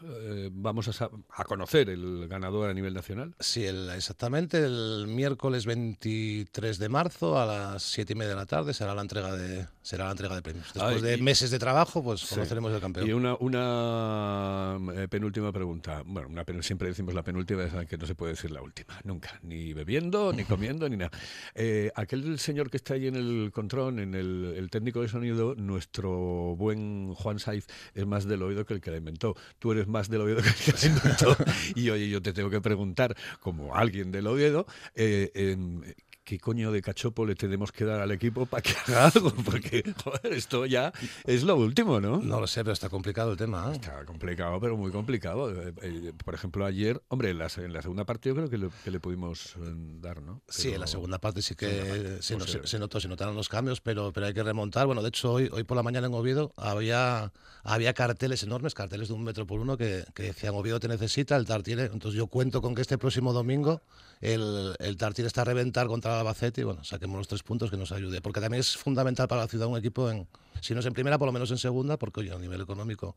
eh, 0.08 0.50
vamos 0.52 1.02
a, 1.02 1.10
a 1.30 1.44
conocer 1.44 1.90
el 1.90 2.28
ganador 2.28 2.70
a 2.70 2.74
nivel 2.74 2.94
nacional? 2.94 3.36
Sí, 3.40 3.64
el- 3.66 3.90
exactamente 3.90 4.58
el 4.64 5.06
miércoles 5.08 5.66
23 5.66 6.78
de 6.80 6.90
marzo 6.90 7.40
a 7.40 7.46
las 7.46 7.84
7 7.84 8.14
y 8.14 8.16
media 8.16 8.30
de 8.32 8.36
la 8.36 8.46
tarde 8.46 8.74
será 8.74 8.94
la 8.96 9.02
entrega 9.02 9.36
de 9.36 9.68
será 9.82 10.06
la 10.06 10.12
entrega 10.12 10.34
de 10.36 10.42
premios. 10.42 10.66
Después 10.74 10.96
Ay, 10.96 11.02
de 11.02 11.18
y- 11.18 11.22
meses 11.22 11.52
de 11.52 11.60
trabajo, 11.60 12.04
pues 12.04 12.22
Sí. 12.22 12.34
conoceremos 12.36 12.74
el 12.74 12.82
campeón. 12.82 13.08
Y 13.08 13.14
una, 13.14 13.36
una 13.40 14.78
eh, 14.96 15.08
penúltima 15.08 15.52
pregunta. 15.52 16.02
Bueno, 16.06 16.28
una 16.30 16.44
siempre 16.62 16.88
decimos 16.88 17.14
la 17.14 17.24
penúltima, 17.24 17.64
ya 17.64 17.70
saben 17.70 17.88
que 17.88 17.98
no 17.98 18.06
se 18.08 18.16
puede 18.16 18.34
decir 18.34 18.50
la 18.52 18.62
última, 18.62 19.00
nunca. 19.04 19.40
Ni 19.44 19.74
bebiendo, 19.74 20.34
ni 20.34 20.44
comiendo, 20.46 20.90
ni 20.90 20.98
nada. 20.98 21.12
Eh, 21.54 21.92
aquel 21.96 22.40
señor 22.40 22.70
que 22.72 22.78
está 22.78 22.96
ahí 22.96 23.08
en 23.08 23.16
el 23.16 23.52
control, 23.54 24.00
en 24.00 24.16
el, 24.16 24.54
el 24.58 24.70
técnico 24.70 25.02
de 25.02 25.08
sonido, 25.08 25.54
nuestro 25.56 26.56
buen 26.56 27.14
Juan 27.14 27.38
Saiz, 27.40 27.68
es 27.94 28.06
más 28.08 28.26
del 28.26 28.42
oído 28.42 28.66
que 28.66 28.74
el 28.74 28.82
que 28.82 28.90
la 28.92 28.98
inventó. 28.98 29.36
Tú 29.60 29.72
eres 29.72 29.88
más 29.88 29.95
del 30.04 30.22
oído 30.22 30.42
que 30.66 30.72
el 30.72 30.88
inventó. 30.88 31.36
y 31.76 31.90
oye, 31.90 32.10
yo 32.10 32.22
te 32.22 32.34
tengo 32.34 32.50
que 32.50 32.62
preguntar, 32.62 33.16
como 33.40 33.76
alguien 33.76 34.12
del 34.12 34.28
oído, 34.28 34.66
eh, 34.96 35.32
em, 35.34 35.82
¿Qué 36.26 36.40
coño 36.40 36.72
de 36.72 36.82
cachopo 36.82 37.24
le 37.24 37.36
tenemos 37.36 37.72
que 37.72 37.86
dar 37.86 38.02
al 38.02 38.10
equipo 38.12 38.48
para 38.48 38.64
que 38.64 38.74
haga 38.88 39.12
algo? 39.14 39.32
Porque, 39.46 39.84
joder, 40.04 40.34
esto 40.34 40.66
ya 40.66 40.92
es 41.24 41.44
lo 41.44 41.56
último, 41.56 42.02
¿no? 42.02 42.18
No 42.18 42.40
lo 42.42 42.48
sé, 42.48 42.62
pero 42.64 42.74
está 42.74 42.90
complicado 42.90 43.32
el 43.32 43.38
tema. 43.38 43.70
¿eh? 43.72 43.76
Está 43.76 44.04
complicado, 44.06 44.60
pero 44.60 44.76
muy 44.76 44.90
complicado. 44.92 45.52
Eh, 45.52 45.72
eh, 45.84 46.14
por 46.26 46.34
ejemplo, 46.34 46.66
ayer, 46.66 47.00
hombre, 47.10 47.30
en 47.30 47.38
la, 47.38 47.48
se- 47.48 47.64
en 47.66 47.74
la 47.74 47.84
segunda 47.84 48.06
parte 48.06 48.30
yo 48.30 48.36
creo 48.36 48.50
que 48.50 48.58
le, 48.58 48.70
que 48.84 48.90
le 48.90 49.00
pudimos 49.00 49.56
eh, 49.58 49.74
dar, 50.02 50.20
¿no? 50.24 50.42
Sí, 50.50 50.70
en 50.70 50.74
la 50.74 50.80
Pero- 50.80 50.88
segunda 50.88 51.20
parte 51.20 51.44
sí 51.44 51.54
que 51.54 51.68
parte, 51.68 52.22
se, 52.24 52.34
no- 52.34 52.40
pues, 52.40 52.52
se- 52.54 52.58
eh, 52.58 52.62
se 52.66 52.80
notó, 52.80 53.00
se 53.00 53.08
notaron 53.08 53.36
los 53.36 53.48
cambios, 53.48 53.80
pero, 53.80 54.12
pero 54.12 54.26
hay 54.26 54.34
que 54.34 54.42
remontar. 54.42 54.88
Bueno, 54.88 55.04
de 55.04 55.10
hecho, 55.10 55.32
hoy, 55.32 55.48
hoy 55.54 55.64
por 55.64 55.78
la 55.78 55.84
mañana 55.84 56.08
en 56.08 56.14
Oviedo 56.16 56.54
había, 56.58 57.32
había 57.64 57.94
carteles 57.94 58.42
enormes, 58.42 58.74
carteles 58.74 59.10
de 59.10 59.14
un 59.14 59.24
metro 59.24 59.46
por 59.46 59.60
uno, 59.60 59.78
que, 59.78 60.04
que 60.16 60.24
decían 60.24 60.56
Oviedo 60.56 60.80
te 60.80 60.88
necesita, 60.88 61.36
el 61.36 61.46
TAR 61.46 61.62
tiene. 61.62 61.84
Entonces 61.84 62.18
yo 62.18 62.26
cuento 62.26 62.64
con 62.64 62.74
que 62.74 62.82
este 62.82 62.98
próximo 62.98 63.32
domingo 63.32 63.84
el, 64.22 64.76
el 64.80 64.98
TAR 64.98 65.14
tiene 65.14 65.28
está 65.28 65.42
a 65.42 65.46
reventar 65.46 65.86
contra 65.86 66.15
Albacete 66.20 66.62
y 66.62 66.64
bueno, 66.64 66.84
saquemos 66.84 67.18
los 67.18 67.28
tres 67.28 67.44
puntos 67.44 67.70
que 67.70 67.78
nos 67.78 67.92
ayude. 67.92 68.22
Porque 68.22 68.42
también 68.42 68.62
es 68.62 68.76
fundamental 68.76 69.28
para 69.28 69.42
la 69.42 69.48
ciudad 69.48 69.68
un 69.68 69.78
equipo, 69.78 70.10
en, 70.10 70.28
si 70.62 70.74
no 70.74 70.80
es 70.80 70.86
en 70.86 70.94
primera, 70.94 71.18
por 71.18 71.28
lo 71.28 71.32
menos 71.32 71.52
en 71.52 71.58
segunda, 71.58 71.98
porque 71.98 72.22
oye, 72.22 72.32
a 72.32 72.38
nivel 72.38 72.62
económico, 72.62 73.16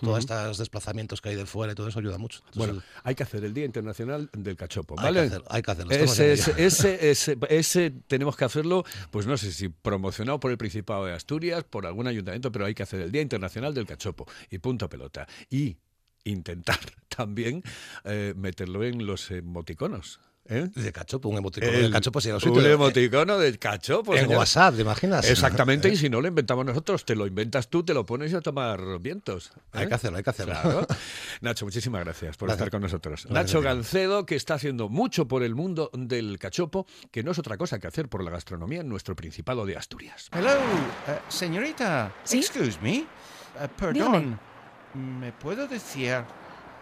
todos 0.00 0.18
estos 0.20 0.58
desplazamientos 0.58 1.20
que 1.20 1.30
hay 1.30 1.36
de 1.36 1.46
fuera 1.46 1.72
y 1.72 1.76
todo 1.76 1.88
eso 1.88 1.98
ayuda 1.98 2.18
mucho. 2.18 2.40
Entonces, 2.46 2.74
Bueno, 2.74 2.82
hay 3.04 3.14
que 3.14 3.22
hacer 3.22 3.44
el 3.44 3.52
Día 3.52 3.64
Internacional 3.64 4.30
del 4.32 4.56
Cachopo, 4.56 4.94
hay, 4.98 5.04
¿vale? 5.04 5.20
que 5.20 5.26
hacerlo, 5.26 5.46
hay 5.50 5.62
que 5.62 5.70
hacerlo. 5.70 5.92
ese, 5.92 6.32
ese, 7.10 7.38
ese 7.48 7.90
tenemos 8.06 8.36
que 8.36 8.44
hacerlo, 8.44 8.84
pues 9.10 9.26
no 9.26 9.36
sé 9.36 9.52
si 9.52 9.68
promocionado 9.68 10.40
por 10.40 10.50
el 10.50 10.58
Principado 10.58 11.04
de 11.04 11.12
Asturias, 11.12 11.64
por 11.64 11.86
algún 11.86 12.06
ayuntamiento, 12.06 12.50
pero 12.50 12.66
hay 12.66 12.74
que 12.74 12.82
hacer 12.82 13.00
el 13.00 13.12
Día 13.12 13.22
Internacional 13.22 13.74
del 13.74 13.86
Cachopo 13.86 14.26
y 14.50 14.58
punto 14.58 14.88
pelota. 14.88 15.26
Y 15.50 15.76
intentar 16.24 16.78
también 17.08 17.62
eh, 18.04 18.34
meterlo 18.36 18.84
en 18.84 19.06
los 19.06 19.30
emoticonos. 19.30 20.20
¿Eh? 20.50 20.68
De 20.74 20.92
cachopo, 20.92 21.28
un 21.28 21.38
emoticono 21.38 21.72
El- 21.72 21.82
de 21.84 21.90
cachopo, 21.90 22.20
sí, 22.20 22.28
lo 22.28 22.38
un 22.38 22.66
emoticono 22.66 23.38
del 23.38 23.58
cachopo. 23.58 24.14
En 24.14 24.22
señor. 24.22 24.38
WhatsApp, 24.38 24.74
¿te 24.74 24.82
imaginas? 24.82 25.28
Exactamente, 25.30 25.88
y 25.88 25.96
si 25.96 26.10
no 26.10 26.20
lo 26.20 26.28
inventamos 26.28 26.66
nosotros, 26.66 27.04
te 27.04 27.14
lo 27.14 27.26
inventas 27.26 27.68
tú, 27.68 27.82
te 27.84 27.94
lo 27.94 28.04
pones 28.04 28.32
y 28.32 28.34
a 28.34 28.40
tomar 28.40 28.80
vientos. 29.00 29.52
Hay 29.72 29.84
¿eh? 29.84 29.88
que 29.88 29.94
hacerlo, 29.94 30.18
hay 30.18 30.24
que 30.24 30.30
hacerlo. 30.30 30.54
Claro. 30.60 30.86
Nacho, 31.40 31.64
muchísimas 31.64 32.04
gracias 32.04 32.36
por 32.36 32.48
Gracias. 32.48 32.66
estar 32.66 32.70
con 32.70 32.82
nosotros. 32.82 33.26
Gracias 33.26 33.54
Nacho. 33.54 33.62
Gancedo, 33.62 34.26
que 34.26 34.34
está 34.36 34.54
haciendo 34.54 34.88
mucho 34.88 35.26
por 35.28 35.42
el 35.42 35.54
mundo 35.54 35.90
del 35.94 36.38
cachopo, 36.38 36.86
que 37.10 37.22
no 37.22 37.30
es 37.30 37.38
otra 37.38 37.56
cosa 37.56 37.78
que 37.78 37.86
hacer 37.86 38.08
por 38.08 38.22
la 38.24 38.30
gastronomía 38.30 38.80
en 38.80 38.88
nuestro 38.88 39.14
Principado 39.16 39.64
de 39.64 39.76
Asturias. 39.76 40.28
Hello, 40.32 40.50
eh, 40.50 41.18
señorita. 41.28 42.12
¿Sí? 42.24 42.38
Excuse 42.38 42.78
me. 42.82 42.96
Eh, 42.98 43.06
perdón. 43.76 44.38
¿Me 44.94 45.32
puedo 45.32 45.68
decir, 45.68 46.16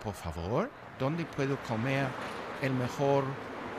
por 0.02 0.14
favor, 0.14 0.70
dónde 0.98 1.24
puedo 1.26 1.58
comer 1.68 2.06
el 2.62 2.72
mejor 2.72 3.24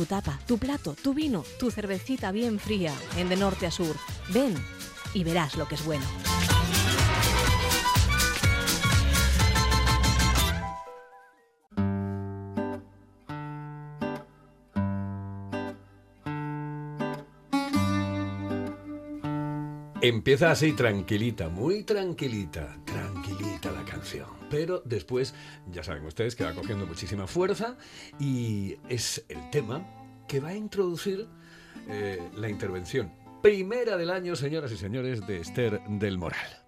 Tu 0.00 0.06
tapa, 0.06 0.40
tu 0.46 0.56
plato, 0.56 0.94
tu 0.94 1.12
vino, 1.12 1.44
tu 1.58 1.70
cervecita 1.70 2.32
bien 2.32 2.58
fría, 2.58 2.94
en 3.18 3.28
de 3.28 3.36
norte 3.36 3.66
a 3.66 3.70
sur. 3.70 3.94
Ven 4.32 4.54
y 5.12 5.24
verás 5.24 5.58
lo 5.58 5.68
que 5.68 5.74
es 5.74 5.84
bueno. 5.84 6.06
Empieza 20.00 20.50
así 20.50 20.72
tranquilita, 20.72 21.50
muy 21.50 21.82
tranquilita, 21.84 22.74
tranquilita 22.86 23.09
la 23.68 23.84
canción. 23.84 24.26
Pero 24.48 24.82
después, 24.84 25.34
ya 25.70 25.82
saben 25.82 26.04
ustedes 26.06 26.34
que 26.34 26.44
va 26.44 26.52
cogiendo 26.54 26.86
muchísima 26.86 27.26
fuerza 27.26 27.76
y 28.18 28.76
es 28.88 29.24
el 29.28 29.50
tema 29.50 29.84
que 30.26 30.40
va 30.40 30.50
a 30.50 30.54
introducir 30.54 31.28
eh, 31.88 32.20
la 32.36 32.48
intervención 32.48 33.12
primera 33.42 33.96
del 33.96 34.10
año, 34.10 34.36
señoras 34.36 34.70
y 34.72 34.76
señores, 34.76 35.26
de 35.26 35.40
Esther 35.40 35.80
del 35.88 36.18
Moral. 36.18 36.60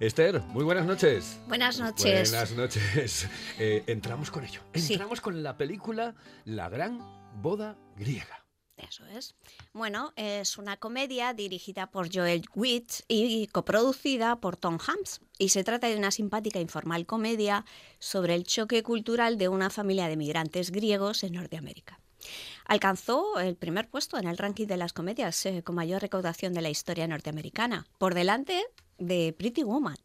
Esther, 0.00 0.40
muy 0.48 0.64
buenas 0.64 0.86
noches. 0.86 1.38
Buenas 1.46 1.78
noches. 1.78 2.30
Buenas 2.30 2.52
noches. 2.52 3.28
Eh, 3.58 3.82
entramos 3.86 4.30
con 4.30 4.44
ello. 4.44 4.62
Sí. 4.74 4.94
Entramos 4.94 5.20
con 5.20 5.42
la 5.42 5.56
película 5.56 6.14
La 6.44 6.68
Gran 6.68 7.00
Boda 7.42 7.76
Griega. 7.96 8.47
Eso 8.78 9.04
es. 9.06 9.34
Bueno, 9.72 10.12
es 10.16 10.56
una 10.56 10.76
comedia 10.76 11.34
dirigida 11.34 11.90
por 11.90 12.14
Joel 12.14 12.44
Witt 12.54 12.92
y 13.08 13.46
coproducida 13.48 14.36
por 14.36 14.56
Tom 14.56 14.78
Hanks. 14.78 15.20
Y 15.38 15.48
se 15.48 15.64
trata 15.64 15.88
de 15.88 15.96
una 15.96 16.10
simpática 16.10 16.58
e 16.58 16.62
informal 16.62 17.06
comedia 17.06 17.64
sobre 17.98 18.34
el 18.34 18.44
choque 18.44 18.82
cultural 18.82 19.38
de 19.38 19.48
una 19.48 19.70
familia 19.70 20.08
de 20.08 20.16
migrantes 20.16 20.70
griegos 20.70 21.24
en 21.24 21.34
Norteamérica. 21.34 21.98
Alcanzó 22.66 23.38
el 23.38 23.56
primer 23.56 23.88
puesto 23.88 24.18
en 24.18 24.28
el 24.28 24.38
ranking 24.38 24.66
de 24.66 24.76
las 24.76 24.92
comedias 24.92 25.46
eh, 25.46 25.62
con 25.62 25.74
mayor 25.74 26.02
recaudación 26.02 26.52
de 26.52 26.62
la 26.62 26.70
historia 26.70 27.06
norteamericana, 27.06 27.86
por 27.98 28.14
delante 28.14 28.64
de 28.98 29.34
Pretty 29.36 29.62
Woman. 29.62 29.96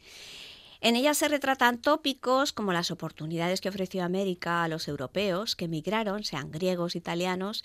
En 0.79 0.97
ella 0.97 1.13
se 1.13 1.29
retratan 1.29 1.81
tópicos 1.81 2.51
como 2.51 2.73
las 2.73 2.91
oportunidades 2.91 3.61
que 3.61 3.69
ofreció 3.69 4.03
América 4.03 4.63
a 4.63 4.67
los 4.67 4.89
europeos 4.89 5.55
que 5.55 5.65
emigraron, 5.65 6.25
sean 6.25 6.51
griegos, 6.51 6.97
italianos, 6.97 7.63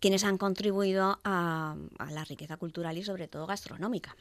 quienes 0.00 0.24
han 0.24 0.38
contribuido 0.38 1.20
a, 1.24 1.76
a 1.98 2.10
la 2.10 2.24
riqueza 2.24 2.56
cultural 2.56 2.98
y 2.98 3.04
sobre 3.04 3.28
todo 3.28 3.46
gastronómica. 3.46 4.16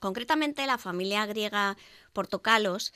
Concretamente, 0.00 0.66
la 0.66 0.78
familia 0.78 1.26
griega 1.26 1.76
Portocalos 2.12 2.92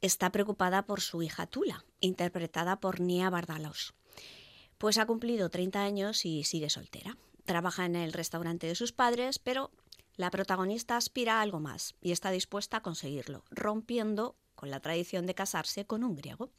está 0.00 0.30
preocupada 0.30 0.86
por 0.86 1.00
su 1.00 1.22
hija 1.22 1.46
Tula, 1.46 1.84
interpretada 2.00 2.80
por 2.80 3.00
Nia 3.00 3.30
Bardalos. 3.30 3.94
Pues 4.78 4.98
ha 4.98 5.06
cumplido 5.06 5.50
30 5.50 5.82
años 5.82 6.24
y 6.24 6.44
sigue 6.44 6.70
soltera. 6.70 7.18
Trabaja 7.44 7.84
en 7.84 7.96
el 7.96 8.12
restaurante 8.12 8.66
de 8.66 8.74
sus 8.74 8.92
padres, 8.92 9.38
pero 9.38 9.70
la 10.16 10.30
protagonista 10.30 10.96
aspira 10.96 11.38
a 11.38 11.42
algo 11.42 11.60
más 11.60 11.94
y 12.00 12.12
está 12.12 12.30
dispuesta 12.30 12.78
a 12.78 12.82
conseguirlo, 12.82 13.44
rompiendo 13.50 14.36
con 14.54 14.70
la 14.70 14.80
tradición 14.80 15.26
de 15.26 15.34
casarse 15.34 15.86
con 15.86 16.04
un 16.04 16.14
griego. 16.14 16.50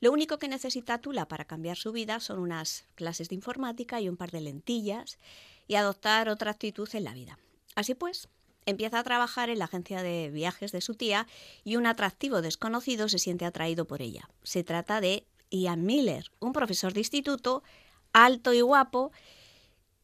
Lo 0.00 0.12
único 0.12 0.38
que 0.38 0.48
necesita 0.48 0.98
Tula 0.98 1.28
para 1.28 1.44
cambiar 1.44 1.76
su 1.76 1.92
vida 1.92 2.20
son 2.20 2.38
unas 2.38 2.84
clases 2.94 3.28
de 3.28 3.34
informática 3.34 4.00
y 4.00 4.08
un 4.08 4.16
par 4.16 4.30
de 4.30 4.40
lentillas 4.40 5.18
y 5.68 5.74
adoptar 5.74 6.28
otra 6.30 6.50
actitud 6.50 6.88
en 6.94 7.04
la 7.04 7.12
vida. 7.12 7.38
Así 7.74 7.94
pues, 7.94 8.28
empieza 8.64 8.98
a 8.98 9.04
trabajar 9.04 9.50
en 9.50 9.58
la 9.58 9.66
agencia 9.66 10.02
de 10.02 10.30
viajes 10.30 10.72
de 10.72 10.80
su 10.80 10.94
tía 10.94 11.26
y 11.64 11.76
un 11.76 11.86
atractivo 11.86 12.40
desconocido 12.40 13.08
se 13.08 13.18
siente 13.18 13.44
atraído 13.44 13.84
por 13.84 14.00
ella. 14.00 14.28
Se 14.42 14.64
trata 14.64 15.02
de 15.02 15.26
Ian 15.50 15.84
Miller, 15.84 16.30
un 16.40 16.52
profesor 16.52 16.94
de 16.94 17.00
instituto 17.00 17.62
alto 18.12 18.54
y 18.54 18.62
guapo 18.62 19.12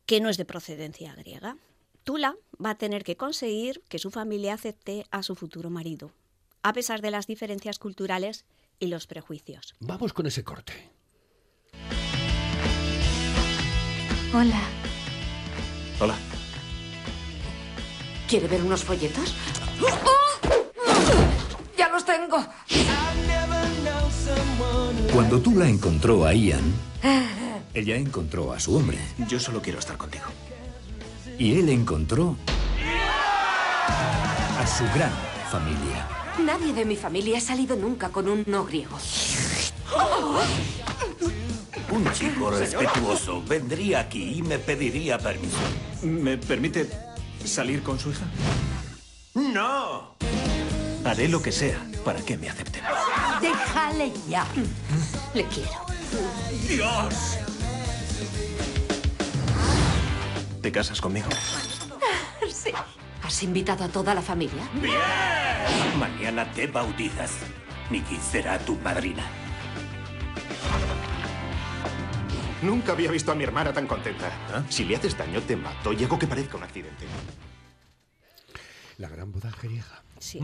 que 0.04 0.20
no 0.20 0.28
es 0.28 0.36
de 0.36 0.44
procedencia 0.44 1.14
griega. 1.14 1.56
Tula 2.04 2.36
va 2.64 2.70
a 2.70 2.78
tener 2.78 3.02
que 3.02 3.16
conseguir 3.16 3.82
que 3.88 3.98
su 3.98 4.10
familia 4.10 4.54
acepte 4.54 5.06
a 5.10 5.22
su 5.22 5.34
futuro 5.34 5.70
marido, 5.70 6.12
a 6.62 6.72
pesar 6.72 7.00
de 7.00 7.10
las 7.10 7.26
diferencias 7.26 7.78
culturales 7.78 8.44
y 8.78 8.86
los 8.86 9.06
prejuicios. 9.06 9.74
Vamos 9.80 10.12
con 10.12 10.26
ese 10.26 10.44
corte. 10.44 10.72
Hola. 14.34 14.60
Hola. 16.00 16.14
¿Quiere 18.28 18.48
ver 18.48 18.62
unos 18.62 18.82
folletos? 18.82 19.34
¡Ya 21.76 21.88
los 21.88 22.04
tengo! 22.04 22.44
Cuando 25.12 25.40
tú 25.40 25.52
la 25.52 25.68
encontró 25.68 26.26
a 26.26 26.34
Ian, 26.34 26.74
ella 27.72 27.96
encontró 27.96 28.52
a 28.52 28.60
su 28.60 28.76
hombre. 28.76 28.98
Yo 29.28 29.38
solo 29.38 29.62
quiero 29.62 29.78
estar 29.78 29.96
contigo. 29.96 30.24
Y 31.38 31.58
él 31.58 31.68
encontró 31.68 32.36
a 34.58 34.66
su 34.66 34.84
gran 34.94 35.12
familia. 35.50 36.25
Nadie 36.44 36.72
de 36.74 36.84
mi 36.84 36.96
familia 36.96 37.38
ha 37.38 37.40
salido 37.40 37.76
nunca 37.76 38.10
con 38.10 38.28
un 38.28 38.44
no 38.46 38.64
griego. 38.64 38.96
Un 41.90 42.12
chico 42.12 42.50
respetuoso 42.50 43.42
vendría 43.42 44.00
aquí 44.00 44.38
y 44.38 44.42
me 44.42 44.58
pediría 44.58 45.18
permiso. 45.18 45.56
¿Me 46.02 46.36
permite 46.36 46.90
salir 47.44 47.82
con 47.82 47.98
su 47.98 48.10
hija? 48.10 48.26
¡No! 49.34 50.14
Haré 51.04 51.28
lo 51.28 51.40
que 51.40 51.52
sea 51.52 51.80
para 52.04 52.20
que 52.20 52.36
me 52.36 52.50
acepten. 52.50 52.82
Déjale 53.40 54.12
ya. 54.28 54.46
Le 55.34 55.44
quiero. 55.44 55.86
¡Dios! 56.68 57.38
¿Te 60.60 60.72
casas 60.72 61.00
conmigo? 61.00 61.28
¿Has 63.26 63.42
invitado 63.42 63.82
a 63.82 63.88
toda 63.88 64.14
la 64.14 64.22
familia? 64.22 64.62
¡Bien! 64.74 64.94
Mañana 65.98 66.48
te 66.52 66.68
bautizas. 66.68 67.32
Nikki 67.90 68.18
será 68.18 68.56
tu 68.56 68.76
madrina. 68.76 69.24
Nunca 72.62 72.92
había 72.92 73.10
visto 73.10 73.32
a 73.32 73.34
mi 73.34 73.42
hermana 73.42 73.72
tan 73.72 73.88
contenta. 73.88 74.30
Si 74.68 74.84
le 74.84 74.94
haces 74.94 75.18
daño, 75.18 75.42
te 75.42 75.56
mato 75.56 75.92
y 75.92 76.04
hago 76.04 76.16
que 76.20 76.28
parezca 76.28 76.56
un 76.56 76.62
accidente. 76.62 77.04
La 78.98 79.08
gran 79.08 79.32
boda 79.32 79.50
griega. 79.60 80.04
Sí. 80.18 80.40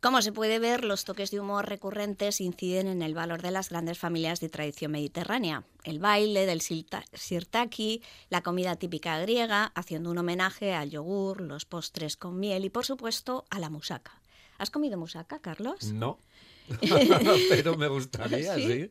Como 0.00 0.22
se 0.22 0.32
puede 0.32 0.58
ver, 0.58 0.84
los 0.84 1.04
toques 1.04 1.30
de 1.30 1.40
humor 1.40 1.68
recurrentes 1.68 2.40
inciden 2.40 2.86
en 2.86 3.02
el 3.02 3.14
valor 3.14 3.42
de 3.42 3.50
las 3.50 3.70
grandes 3.70 3.98
familias 3.98 4.40
de 4.40 4.48
tradición 4.48 4.92
mediterránea. 4.92 5.64
El 5.84 5.98
baile 5.98 6.46
del 6.46 6.60
sirtaki, 6.60 8.02
la 8.30 8.42
comida 8.42 8.76
típica 8.76 9.18
griega, 9.20 9.72
haciendo 9.74 10.10
un 10.10 10.18
homenaje 10.18 10.74
al 10.74 10.90
yogur, 10.90 11.40
los 11.40 11.64
postres 11.64 12.16
con 12.16 12.38
miel 12.38 12.64
y, 12.64 12.70
por 12.70 12.84
supuesto, 12.84 13.44
a 13.50 13.58
la 13.58 13.70
musaca. 13.70 14.20
¿Has 14.58 14.70
comido 14.70 14.98
musaca, 14.98 15.38
Carlos? 15.40 15.92
No. 15.92 16.18
Pero 17.48 17.76
me 17.76 17.86
gustaría, 17.86 18.56
sí. 18.56 18.90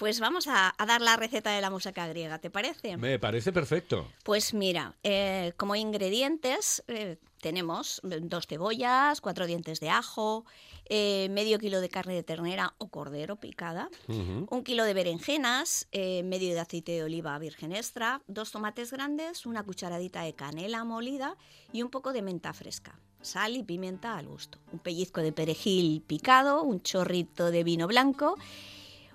Pues 0.00 0.18
vamos 0.18 0.48
a, 0.48 0.74
a 0.76 0.86
dar 0.86 1.00
la 1.00 1.16
receta 1.16 1.52
de 1.52 1.60
la 1.60 1.70
musaca 1.70 2.08
griega, 2.08 2.40
¿te 2.40 2.50
parece? 2.50 2.96
Me 2.96 3.20
parece 3.20 3.52
perfecto. 3.52 4.08
Pues 4.24 4.54
mira, 4.54 4.96
eh, 5.04 5.52
como 5.56 5.76
ingredientes 5.76 6.82
eh, 6.88 7.18
tenemos 7.42 8.00
dos 8.02 8.46
cebollas, 8.46 9.20
cuatro 9.20 9.46
dientes 9.46 9.80
de 9.80 9.90
ajo, 9.90 10.46
eh, 10.86 11.28
medio 11.30 11.58
kilo 11.58 11.80
de 11.80 11.88
carne 11.88 12.14
de 12.14 12.22
ternera 12.22 12.74
o 12.78 12.88
cordero 12.88 13.36
picada, 13.36 13.90
un 14.08 14.62
kilo 14.62 14.84
de 14.84 14.94
berenjenas, 14.94 15.88
eh, 15.90 16.22
medio 16.22 16.54
de 16.54 16.60
aceite 16.60 16.92
de 16.92 17.02
oliva 17.02 17.36
virgen 17.38 17.72
extra, 17.72 18.22
dos 18.28 18.52
tomates 18.52 18.92
grandes, 18.92 19.44
una 19.44 19.64
cucharadita 19.64 20.22
de 20.22 20.34
canela 20.34 20.84
molida 20.84 21.36
y 21.72 21.82
un 21.82 21.90
poco 21.90 22.12
de 22.12 22.22
menta 22.22 22.52
fresca. 22.52 22.98
Sal 23.20 23.56
y 23.56 23.62
pimienta 23.62 24.16
al 24.16 24.28
gusto. 24.28 24.58
Un 24.72 24.78
pellizco 24.78 25.20
de 25.20 25.32
perejil 25.32 26.02
picado, 26.02 26.62
un 26.62 26.80
chorrito 26.82 27.50
de 27.50 27.64
vino 27.64 27.86
blanco, 27.88 28.36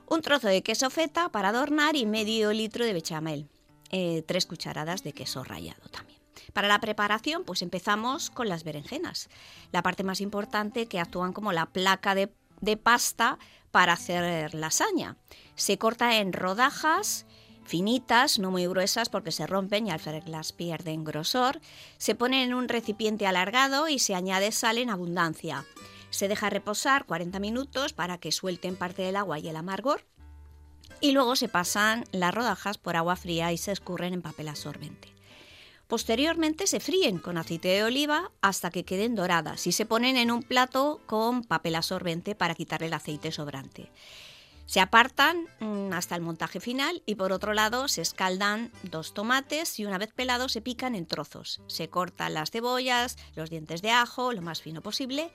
un 0.07 0.21
trozo 0.21 0.47
de 0.47 0.63
queso 0.63 0.89
feta 0.89 1.29
para 1.29 1.49
adornar 1.49 1.95
y 1.95 2.05
medio 2.05 2.51
litro 2.51 2.85
de 2.85 2.93
bechamel. 2.93 3.47
Eh, 3.89 4.23
tres 4.27 4.45
cucharadas 4.45 5.03
de 5.03 5.13
queso 5.13 5.45
rallado 5.45 5.87
también. 5.89 6.16
Para 6.57 6.69
la 6.69 6.81
preparación, 6.81 7.43
pues 7.43 7.61
empezamos 7.61 8.31
con 8.31 8.49
las 8.49 8.63
berenjenas. 8.63 9.29
La 9.71 9.83
parte 9.83 10.03
más 10.03 10.21
importante 10.21 10.87
que 10.87 10.99
actúan 10.99 11.31
como 11.31 11.53
la 11.53 11.67
placa 11.67 12.15
de, 12.15 12.31
pasta 12.77 13.37
para 13.69 13.93
hacer 13.93 14.55
lasaña. 14.55 15.17
Se 15.53 15.77
corta 15.77 16.17
en 16.17 16.33
rodajas 16.33 17.27
finitas, 17.63 18.39
no 18.39 18.49
muy 18.49 18.65
gruesas 18.65 19.07
porque 19.09 19.31
se 19.31 19.45
rompen 19.45 19.85
y 19.85 19.91
al 19.91 19.99
freírlas 19.99 20.51
pierden 20.51 21.03
grosor. 21.03 21.61
Se 21.99 22.15
pone 22.15 22.43
en 22.43 22.55
un 22.55 22.69
recipiente 22.69 23.27
alargado 23.27 23.87
y 23.87 23.99
se 23.99 24.15
añade 24.15 24.51
sal 24.51 24.79
en 24.79 24.89
abundancia. 24.89 25.63
Se 26.09 26.27
deja 26.27 26.49
reposar 26.49 27.05
40 27.05 27.37
minutos 27.37 27.93
para 27.93 28.17
que 28.17 28.31
suelten 28.31 28.75
parte 28.75 29.03
del 29.03 29.17
agua 29.17 29.37
y 29.37 29.47
el 29.47 29.57
amargor. 29.57 30.07
Y 31.01 31.11
luego 31.11 31.35
se 31.35 31.49
pasan 31.49 32.05
las 32.11 32.33
rodajas 32.33 32.79
por 32.79 32.95
agua 32.95 33.15
fría 33.15 33.51
y 33.51 33.59
se 33.59 33.71
escurren 33.71 34.15
en 34.15 34.23
papel 34.23 34.47
absorbente. 34.47 35.16
Posteriormente 35.87 36.67
se 36.67 36.81
fríen 36.81 37.17
con 37.17 37.37
aceite 37.37 37.69
de 37.69 37.83
oliva 37.83 38.31
hasta 38.41 38.71
que 38.71 38.83
queden 38.83 39.15
doradas 39.15 39.67
y 39.67 39.71
se 39.71 39.85
ponen 39.85 40.17
en 40.17 40.31
un 40.31 40.43
plato 40.43 41.01
con 41.05 41.43
papel 41.43 41.75
absorbente 41.75 42.35
para 42.35 42.55
quitar 42.55 42.83
el 42.83 42.93
aceite 42.93 43.31
sobrante. 43.31 43.89
Se 44.65 44.81
apartan 44.81 45.47
mm, 45.61 45.93
hasta 45.93 46.15
el 46.17 46.21
montaje 46.21 46.59
final 46.59 47.01
y 47.05 47.15
por 47.15 47.31
otro 47.31 47.53
lado 47.53 47.87
se 47.87 48.01
escaldan 48.01 48.69
dos 48.83 49.13
tomates 49.13 49.79
y 49.79 49.85
una 49.85 49.97
vez 49.97 50.11
pelados 50.11 50.51
se 50.51 50.61
pican 50.61 50.93
en 50.93 51.05
trozos. 51.05 51.61
Se 51.67 51.87
cortan 51.87 52.33
las 52.33 52.51
cebollas, 52.51 53.17
los 53.35 53.49
dientes 53.49 53.81
de 53.81 53.91
ajo, 53.91 54.33
lo 54.33 54.41
más 54.41 54.61
fino 54.61 54.81
posible. 54.81 55.31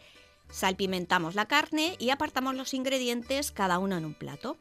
Salpimentamos 0.50 1.34
la 1.34 1.46
carne 1.46 1.96
y 1.98 2.10
apartamos 2.10 2.54
los 2.54 2.74
ingredientes 2.74 3.52
cada 3.52 3.78
uno 3.78 3.96
en 3.96 4.04
un 4.04 4.12
plato. 4.12 4.58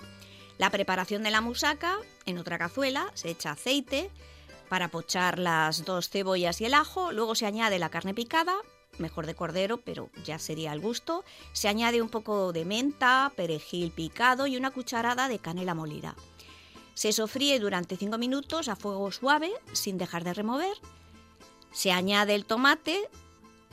La 0.57 0.69
preparación 0.69 1.23
de 1.23 1.31
la 1.31 1.41
musaca, 1.41 1.97
en 2.25 2.37
otra 2.37 2.57
cazuela 2.57 3.11
se 3.13 3.29
echa 3.29 3.51
aceite 3.51 4.09
para 4.71 4.87
pochar 4.87 5.37
las 5.37 5.83
dos 5.83 6.07
cebollas 6.07 6.61
y 6.61 6.65
el 6.65 6.73
ajo, 6.73 7.11
luego 7.11 7.35
se 7.35 7.45
añade 7.45 7.77
la 7.77 7.89
carne 7.89 8.13
picada, 8.13 8.55
mejor 8.99 9.25
de 9.25 9.35
cordero, 9.35 9.81
pero 9.81 10.09
ya 10.23 10.39
sería 10.39 10.71
al 10.71 10.79
gusto. 10.79 11.25
Se 11.51 11.67
añade 11.67 12.01
un 12.01 12.07
poco 12.07 12.53
de 12.53 12.63
menta, 12.63 13.33
perejil 13.35 13.91
picado 13.91 14.47
y 14.47 14.55
una 14.55 14.71
cucharada 14.71 15.27
de 15.27 15.39
canela 15.39 15.75
molida. 15.75 16.15
Se 16.93 17.11
sofríe 17.11 17.59
durante 17.59 17.97
5 17.97 18.17
minutos 18.17 18.69
a 18.69 18.77
fuego 18.77 19.11
suave, 19.11 19.51
sin 19.73 19.97
dejar 19.97 20.23
de 20.23 20.35
remover. 20.35 20.77
Se 21.73 21.91
añade 21.91 22.33
el 22.33 22.45
tomate 22.45 23.09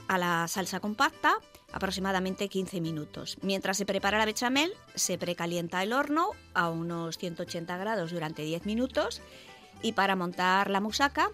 a 0.08 0.18
la 0.18 0.48
salsa 0.48 0.80
compacta, 0.80 1.36
aproximadamente 1.72 2.48
15 2.48 2.80
minutos. 2.80 3.36
Mientras 3.40 3.76
se 3.76 3.86
prepara 3.86 4.18
la 4.18 4.24
bechamel, 4.24 4.72
se 4.96 5.16
precalienta 5.16 5.80
el 5.84 5.92
horno 5.92 6.30
a 6.54 6.70
unos 6.70 7.18
180 7.18 7.76
grados 7.76 8.10
durante 8.10 8.42
10 8.42 8.66
minutos 8.66 9.22
y 9.82 9.92
para 9.92 10.16
montar 10.16 10.70
la 10.70 10.80
musaca 10.80 11.30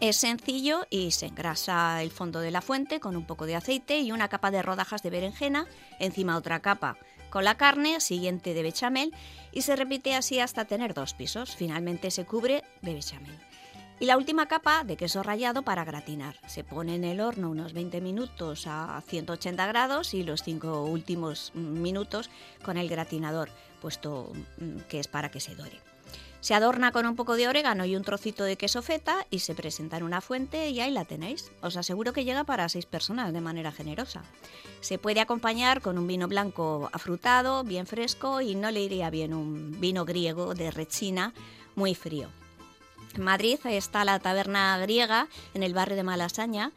es 0.00 0.16
sencillo 0.16 0.86
y 0.90 1.12
se 1.12 1.26
engrasa 1.26 2.02
el 2.02 2.10
fondo 2.10 2.40
de 2.40 2.50
la 2.50 2.62
fuente 2.62 3.00
con 3.00 3.16
un 3.16 3.26
poco 3.26 3.46
de 3.46 3.56
aceite 3.56 4.00
y 4.00 4.12
una 4.12 4.28
capa 4.28 4.50
de 4.50 4.62
rodajas 4.62 5.02
de 5.02 5.10
berenjena, 5.10 5.66
encima 5.98 6.36
otra 6.36 6.60
capa 6.60 6.96
con 7.34 7.42
la 7.42 7.56
carne, 7.56 7.98
siguiente 7.98 8.54
de 8.54 8.62
bechamel 8.62 9.12
y 9.50 9.62
se 9.62 9.74
repite 9.74 10.14
así 10.14 10.38
hasta 10.38 10.66
tener 10.66 10.94
dos 10.94 11.14
pisos. 11.14 11.56
Finalmente 11.56 12.12
se 12.12 12.24
cubre 12.24 12.62
de 12.80 12.94
bechamel. 12.94 13.36
Y 13.98 14.06
la 14.06 14.16
última 14.16 14.46
capa 14.46 14.84
de 14.84 14.96
queso 14.96 15.20
rallado 15.24 15.62
para 15.62 15.84
gratinar. 15.84 16.36
Se 16.46 16.62
pone 16.62 16.94
en 16.94 17.02
el 17.02 17.20
horno 17.20 17.50
unos 17.50 17.72
20 17.72 18.00
minutos 18.00 18.68
a 18.68 19.02
180 19.08 19.66
grados 19.66 20.14
y 20.14 20.22
los 20.22 20.44
cinco 20.44 20.84
últimos 20.84 21.52
minutos 21.56 22.30
con 22.62 22.76
el 22.76 22.88
gratinador, 22.88 23.50
puesto 23.80 24.32
mm, 24.58 24.82
que 24.88 25.00
es 25.00 25.08
para 25.08 25.32
que 25.32 25.40
se 25.40 25.56
dore. 25.56 25.83
Se 26.44 26.52
adorna 26.52 26.92
con 26.92 27.06
un 27.06 27.16
poco 27.16 27.36
de 27.36 27.48
orégano 27.48 27.86
y 27.86 27.96
un 27.96 28.02
trocito 28.02 28.44
de 28.44 28.58
queso 28.58 28.82
feta 28.82 29.26
y 29.30 29.38
se 29.38 29.54
presenta 29.54 29.96
en 29.96 30.02
una 30.02 30.20
fuente 30.20 30.68
y 30.68 30.78
ahí 30.78 30.90
la 30.90 31.06
tenéis. 31.06 31.50
Os 31.62 31.78
aseguro 31.78 32.12
que 32.12 32.26
llega 32.26 32.44
para 32.44 32.68
seis 32.68 32.84
personas 32.84 33.32
de 33.32 33.40
manera 33.40 33.72
generosa. 33.72 34.22
Se 34.82 34.98
puede 34.98 35.20
acompañar 35.20 35.80
con 35.80 35.96
un 35.96 36.06
vino 36.06 36.28
blanco 36.28 36.90
afrutado, 36.92 37.64
bien 37.64 37.86
fresco 37.86 38.42
y 38.42 38.56
no 38.56 38.70
le 38.70 38.82
iría 38.82 39.08
bien 39.08 39.32
un 39.32 39.80
vino 39.80 40.04
griego 40.04 40.54
de 40.54 40.70
rechina 40.70 41.32
muy 41.76 41.94
frío. 41.94 42.28
En 43.14 43.22
Madrid 43.22 43.58
está 43.64 44.04
la 44.04 44.18
taberna 44.18 44.76
griega 44.76 45.28
en 45.54 45.62
el 45.62 45.72
barrio 45.72 45.96
de 45.96 46.02
Malasaña 46.02 46.72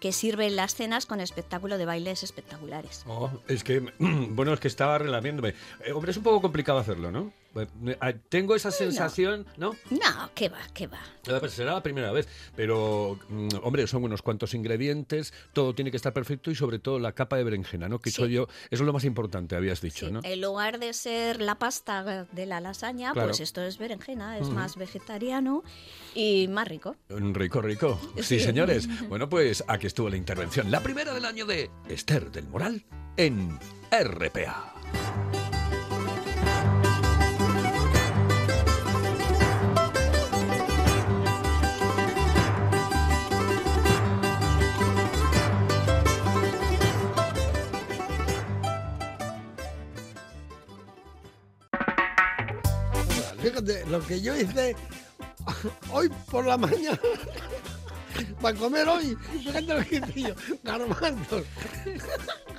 que 0.00 0.10
sirve 0.10 0.50
las 0.50 0.74
cenas 0.74 1.06
con 1.06 1.20
espectáculo 1.20 1.78
de 1.78 1.84
bailes 1.84 2.24
espectaculares. 2.24 3.04
Oh, 3.06 3.30
es 3.46 3.62
que, 3.62 3.88
bueno, 4.00 4.52
es 4.52 4.58
que 4.58 4.66
estaba 4.66 4.98
relamiéndome. 4.98 5.54
Eh, 5.86 5.92
hombre, 5.92 6.10
es 6.10 6.16
un 6.16 6.24
poco 6.24 6.42
complicado 6.42 6.80
hacerlo, 6.80 7.12
¿no? 7.12 7.32
Eh, 7.54 8.18
Tengo 8.28 8.54
esa 8.54 8.70
sensación, 8.70 9.46
¿no? 9.56 9.76
No, 9.90 9.98
va, 10.00 10.30
qué 10.34 10.48
va. 10.86 10.98
Eh, 11.26 11.36
pues 11.38 11.52
será 11.52 11.72
la 11.74 11.82
primera 11.82 12.10
vez, 12.12 12.26
pero, 12.56 13.18
mm, 13.28 13.48
hombre, 13.62 13.86
son 13.86 14.04
unos 14.04 14.22
cuantos 14.22 14.54
ingredientes, 14.54 15.32
todo 15.52 15.74
tiene 15.74 15.90
que 15.90 15.96
estar 15.96 16.12
perfecto 16.12 16.50
y 16.50 16.54
sobre 16.54 16.78
todo 16.78 16.98
la 16.98 17.12
capa 17.12 17.36
de 17.36 17.44
berenjena, 17.44 17.88
¿no? 17.88 17.98
Que 18.00 18.10
Sí. 18.10 18.26
yo, 18.30 18.44
eso 18.44 18.48
es 18.70 18.80
lo 18.80 18.92
más 18.92 19.04
importante, 19.04 19.54
habías 19.54 19.80
dicho, 19.80 20.10
¿no? 20.10 20.20
En 20.24 20.40
lugar 20.40 20.78
de 20.78 20.92
ser 20.94 21.40
la 21.42 21.56
pasta 21.58 22.26
de 22.32 22.46
la 22.46 22.60
lasaña, 22.60 23.12
Claro. 23.12 23.28
pues 23.28 23.40
esto 23.40 23.62
es 23.62 23.78
berenjena, 23.78 24.38
es 24.38 24.48
más 24.48 24.76
vegetariano 24.76 25.62
y 26.14 26.48
más 26.48 26.66
rico. 26.68 26.96
Rico, 27.08 27.60
rico. 27.60 28.00
Sí, 28.16 28.38
Sí. 28.38 28.40
señores. 28.40 28.88
Bueno, 29.08 29.28
pues 29.28 29.62
aquí 29.68 29.86
estuvo 29.86 30.08
la 30.08 30.16
intervención, 30.16 30.70
la 30.70 30.80
primera 30.82 31.12
del 31.12 31.24
año 31.26 31.44
de 31.44 31.70
Esther 31.88 32.30
del 32.30 32.48
Moral 32.48 32.84
en 33.16 33.58
RPA. 33.90 34.72
Fíjate, 53.42 53.84
lo 53.86 54.00
que 54.00 54.20
yo 54.20 54.36
hice 54.36 54.76
hoy 55.90 56.08
por 56.30 56.46
la 56.46 56.56
mañana 56.56 56.98
para 58.40 58.56
comer 58.56 58.88
hoy, 58.88 59.16
fíjate 59.32 59.62
lo 59.62 59.84
que 59.84 59.96
hice 59.96 60.22
yo, 60.28 60.34
garbanzos, 60.62 61.44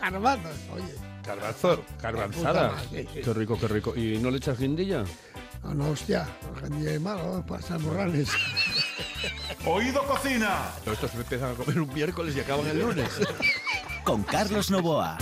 garbanzos, 0.01 0.51
oye. 0.73 0.95
Garbanzo, 1.25 1.83
garbanzada. 2.01 2.73
sí. 2.89 3.07
Qué 3.23 3.33
rico, 3.33 3.57
qué 3.57 3.67
rico. 3.69 3.95
¿Y 3.95 4.17
no 4.17 4.29
le 4.29 4.37
echas 4.37 4.59
guindilla? 4.59 5.05
No, 5.63 5.73
no, 5.73 5.89
hostia, 5.91 6.27
el 6.65 6.85
es 6.85 6.99
malo, 6.99 7.45
pasa 7.47 7.79
morrales. 7.79 8.29
Oído 9.65 10.05
cocina. 10.05 10.69
Estos 10.85 11.13
empiezan 11.15 11.51
a 11.51 11.53
comer 11.53 11.79
un 11.79 11.93
miércoles 11.93 12.35
y 12.35 12.41
acaban 12.41 12.67
el 12.67 12.79
lunes. 12.79 13.09
Con 14.03 14.23
Carlos 14.23 14.69
Novoa. 14.69 15.17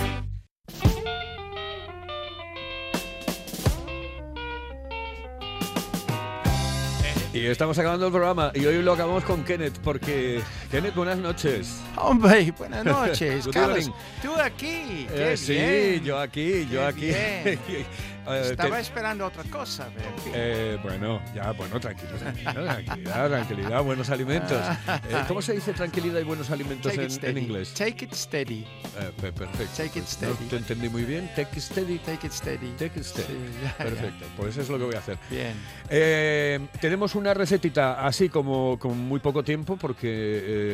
Y 7.32 7.46
estamos 7.46 7.78
acabando 7.78 8.06
el 8.06 8.12
programa 8.12 8.52
y 8.54 8.66
hoy 8.66 8.82
lo 8.82 8.92
acabamos 8.92 9.24
con 9.24 9.42
Kenneth 9.42 9.78
porque 9.82 10.42
Kenneth, 10.70 10.94
buenas 10.94 11.16
noches. 11.16 11.80
Hombre, 11.96 12.52
buenas 12.58 12.84
noches, 12.84 13.48
Carlos. 13.52 13.90
Tú 14.22 14.34
aquí, 14.34 15.06
Eh, 15.10 15.34
sí, 15.36 16.04
yo 16.04 16.18
aquí, 16.18 16.66
yo 16.70 16.80
Qué 16.94 17.48
aquí. 17.54 17.86
Eh, 18.28 18.48
Estaba 18.52 18.76
te- 18.76 18.82
esperando 18.82 19.26
otra 19.26 19.42
cosa, 19.44 19.88
eh, 20.32 20.78
bueno, 20.82 21.20
ya, 21.34 21.50
bueno, 21.52 21.80
tranquilo, 21.80 22.12
tranquilo, 22.18 22.52
tranquilidad, 22.64 23.28
tranquilidad, 23.28 23.82
buenos 23.82 24.10
alimentos. 24.10 24.62
Eh, 25.08 25.24
¿Cómo 25.26 25.42
se 25.42 25.54
dice 25.54 25.72
tranquilidad 25.72 26.20
y 26.20 26.24
buenos 26.24 26.50
alimentos 26.50 26.92
en, 26.96 27.24
en 27.24 27.38
inglés? 27.38 27.74
Take 27.74 28.04
it 28.04 28.12
steady. 28.14 28.60
Eh, 29.00 29.10
pe- 29.20 29.32
perfecto. 29.32 29.72
Take 29.76 29.98
it 29.98 30.04
No 30.04 30.08
steady. 30.34 30.48
te 30.50 30.56
entendí 30.56 30.88
muy 30.88 31.04
bien. 31.04 31.28
Take 31.34 31.48
it 31.56 31.58
steady. 31.62 31.98
Take 31.98 32.26
it 32.26 32.32
steady. 32.32 32.70
Take 32.78 32.98
it 33.00 33.04
steady. 33.04 33.26
Sí. 33.28 33.68
Perfecto, 33.78 34.26
pues 34.36 34.50
eso 34.50 34.60
es 34.62 34.68
lo 34.68 34.78
que 34.78 34.84
voy 34.84 34.94
a 34.94 34.98
hacer. 34.98 35.18
Bien. 35.28 35.54
Eh, 35.88 36.60
tenemos 36.80 37.14
una 37.16 37.34
recetita 37.34 38.06
así 38.06 38.28
como 38.28 38.78
con 38.78 38.96
muy 38.98 39.18
poco 39.20 39.42
tiempo 39.42 39.76
porque 39.76 40.08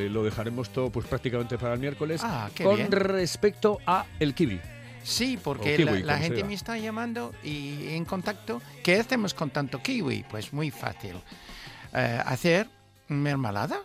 eh, 0.04 0.08
lo 0.10 0.22
dejaremos 0.22 0.70
todo 0.70 0.90
pues 0.90 1.06
prácticamente 1.06 1.56
para 1.56 1.74
el 1.74 1.80
miércoles 1.80 2.20
Ah, 2.22 2.50
qué 2.54 2.64
con 2.64 2.76
bien. 2.76 2.92
respecto 2.92 3.78
a 3.86 4.04
el 4.20 4.34
kiwi. 4.34 4.60
Sí, 5.08 5.38
porque 5.42 5.76
kiwi, 5.76 6.02
la, 6.02 6.18
gente 6.18 6.44
me 6.44 6.52
está 6.52 6.76
llamando 6.76 7.32
y 7.42 7.94
en 7.94 8.04
contacto. 8.04 8.60
¿Qué 8.82 9.00
hacemos 9.00 9.32
con 9.32 9.48
tanto 9.48 9.82
kiwi? 9.82 10.26
Pues 10.30 10.52
muy 10.52 10.70
fácil. 10.70 11.16
Eh, 11.94 12.22
hacer 12.24 12.68
mermelada. 13.08 13.80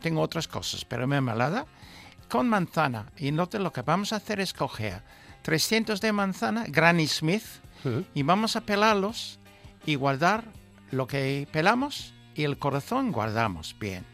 Tengo 0.00 0.20
otras 0.20 0.46
cosas, 0.46 0.84
pero 0.84 1.06
mermelada 1.06 1.66
con 2.28 2.48
manzana. 2.48 3.06
Y 3.16 3.28
entonces 3.28 3.60
lo 3.60 3.72
que 3.72 3.82
vamos 3.82 4.12
a 4.12 4.16
hacer 4.16 4.40
es 4.40 4.52
coger 4.52 5.02
300 5.42 6.00
de 6.00 6.12
manzana, 6.12 6.64
Granny 6.68 7.06
Smith, 7.06 7.44
y 8.14 8.22
vamos 8.22 8.56
a 8.56 8.60
pelarlos 8.60 9.38
y 9.86 9.94
guardar 9.94 10.44
lo 10.90 11.06
que 11.06 11.48
pelamos 11.50 12.12
y 12.34 12.44
el 12.44 12.58
corazón 12.58 13.10
guardamos. 13.12 13.74
Bien. 13.78 14.04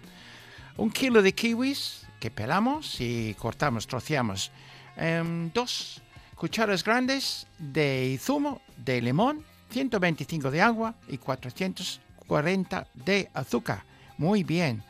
Un 0.77 0.91
kilo 0.91 1.23
de 1.23 1.35
kiwis 1.35 2.07
que 2.21 2.31
pelamos 2.31 3.01
y 3.01 3.35
cortamos, 3.35 3.87
troceamos. 3.87 4.53
Em, 4.97 5.51
dos 5.53 6.01
cucharas 6.35 6.85
grandes 6.85 7.47
de 7.59 8.19
zumo 8.21 8.61
de 8.77 9.01
limón, 9.01 9.45
125 9.71 10.51
de 10.51 10.63
agua 10.63 10.95
y 11.09 11.19
440 11.19 12.87
de 12.95 13.31
azúcar. 13.35 13.85
Muy 14.19 14.45
bien. 14.45 14.83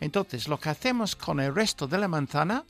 Entonces, 0.00 0.48
lo 0.48 0.58
que 0.58 0.68
hacemos 0.68 1.14
con 1.14 1.38
el 1.40 1.54
resto 1.54 1.86
de 1.86 1.98
la 1.98 2.08
manzana, 2.08 2.64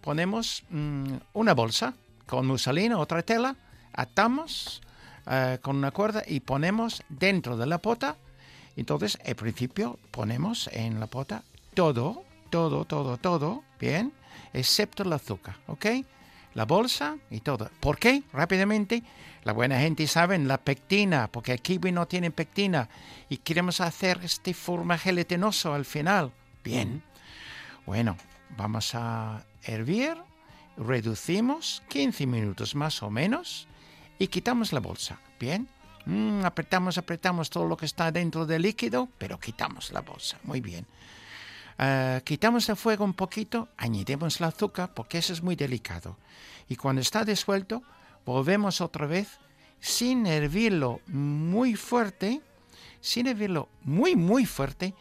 ponemos 0.00 0.62
mm, 0.70 1.14
una 1.32 1.54
bolsa 1.54 1.94
con 2.26 2.46
muselina, 2.46 2.98
otra 2.98 3.22
tela, 3.22 3.56
atamos 3.92 4.80
eh, 5.26 5.58
con 5.62 5.76
una 5.76 5.90
cuerda 5.90 6.22
y 6.26 6.40
ponemos 6.40 7.02
dentro 7.08 7.56
de 7.56 7.66
la 7.66 7.78
pota. 7.78 8.16
Entonces, 8.76 9.18
al 9.26 9.34
principio 9.34 9.98
ponemos 10.10 10.68
en 10.72 11.00
la 11.00 11.08
pota 11.08 11.42
todo, 11.74 12.22
todo, 12.50 12.84
todo, 12.84 13.16
todo, 13.16 13.64
bien, 13.78 14.12
excepto 14.52 15.02
el 15.02 15.12
azúcar, 15.12 15.56
¿ok? 15.66 15.86
La 16.54 16.64
bolsa 16.64 17.16
y 17.30 17.40
todo. 17.40 17.70
¿Por 17.80 17.98
qué? 17.98 18.22
Rápidamente, 18.32 19.02
la 19.44 19.52
buena 19.52 19.78
gente 19.80 20.06
sabe 20.06 20.38
la 20.38 20.58
pectina, 20.58 21.28
porque 21.30 21.52
el 21.52 21.62
kiwi 21.62 21.92
no 21.92 22.06
tiene 22.06 22.30
pectina 22.30 22.88
y 23.28 23.38
queremos 23.38 23.80
hacer 23.80 24.20
este 24.22 24.52
forma 24.52 24.98
gelatinoso 24.98 25.72
al 25.72 25.84
final. 25.84 26.32
Bien. 26.64 27.02
Bueno, 27.86 28.16
vamos 28.56 28.94
a 28.94 29.44
hervir, 29.62 30.16
reducimos 30.76 31.82
15 31.88 32.26
minutos 32.26 32.74
más 32.74 33.02
o 33.02 33.10
menos 33.10 33.68
y 34.18 34.26
quitamos 34.26 34.72
la 34.72 34.80
bolsa. 34.80 35.18
Bien. 35.38 35.68
Mm, 36.06 36.44
apretamos, 36.44 36.98
apretamos 36.98 37.50
todo 37.50 37.66
lo 37.66 37.76
que 37.76 37.86
está 37.86 38.10
dentro 38.10 38.46
del 38.46 38.62
líquido, 38.62 39.08
pero 39.18 39.38
quitamos 39.38 39.92
la 39.92 40.00
bolsa. 40.00 40.38
Muy 40.44 40.60
bien. 40.60 40.86
Ah, 41.82 42.20
quitamos 42.24 42.68
el 42.68 42.76
fuego 42.76 43.06
un 43.06 43.14
poquito, 43.14 43.70
añadimos 43.78 44.38
el 44.38 44.44
azúcar 44.44 44.92
porque 44.92 45.16
eso 45.16 45.32
es 45.32 45.42
muy 45.42 45.56
delicado. 45.56 46.18
Y 46.68 46.76
cuando 46.76 47.00
está 47.00 47.24
disuelto, 47.24 47.82
volvemos 48.26 48.82
otra 48.82 49.06
vez 49.06 49.38
sin 49.80 50.26
hervirlo 50.26 51.00
muy 51.06 51.76
fuerte, 51.76 52.42
sin 53.00 53.28
hervirlo 53.28 53.70
muy, 53.82 54.14
muy 54.14 54.44
fuerte, 54.44 54.92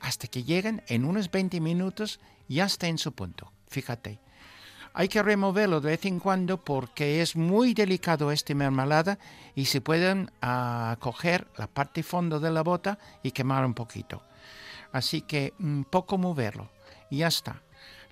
hasta 0.00 0.26
que 0.26 0.42
lleguen 0.42 0.82
en 0.88 1.04
unos 1.04 1.30
20 1.30 1.60
minutos, 1.60 2.18
ya 2.48 2.64
está 2.64 2.88
en 2.88 2.98
su 2.98 3.12
punto. 3.12 3.52
Fíjate. 3.68 4.18
Hay 4.92 5.06
que 5.06 5.22
removerlo 5.22 5.80
de 5.80 5.90
vez 5.90 6.04
en 6.04 6.18
cuando 6.18 6.64
porque 6.64 7.22
es 7.22 7.36
muy 7.36 7.74
delicado 7.74 8.32
esta 8.32 8.54
mermelada 8.56 9.20
y 9.54 9.66
se 9.66 9.80
pueden 9.80 10.32
ah, 10.42 10.96
coger 10.98 11.46
la 11.58 11.68
parte 11.68 12.02
fondo 12.02 12.40
de 12.40 12.50
la 12.50 12.62
bota 12.62 12.98
y 13.22 13.30
quemar 13.30 13.64
un 13.64 13.74
poquito. 13.74 14.20
Así 14.94 15.22
que 15.22 15.54
un 15.58 15.84
poco 15.84 16.18
moverlo. 16.18 16.70
Y 17.10 17.18
ya 17.18 17.26
está. 17.26 17.62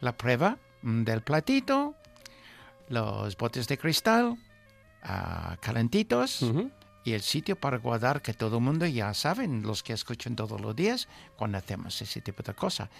La 0.00 0.16
prueba 0.16 0.58
mm, 0.82 1.04
del 1.04 1.22
platito, 1.22 1.94
los 2.88 3.36
botes 3.36 3.68
de 3.68 3.78
cristal, 3.78 4.36
ah, 5.04 5.56
calentitos 5.60 6.44
y 7.04 7.12
el 7.12 7.22
sitio 7.22 7.54
para 7.54 7.78
guardar 7.78 8.20
que 8.20 8.34
todo 8.34 8.56
el 8.56 8.64
mundo 8.64 8.84
ya 8.84 9.14
saben, 9.14 9.62
los 9.62 9.84
que 9.84 9.92
escuchan 9.92 10.34
todos 10.34 10.60
los 10.60 10.74
días, 10.74 11.06
cuando 11.36 11.58
hacemos 11.58 12.02
ese 12.02 12.20
tipo 12.20 12.42
de 12.42 12.52
cosa. 12.52 12.90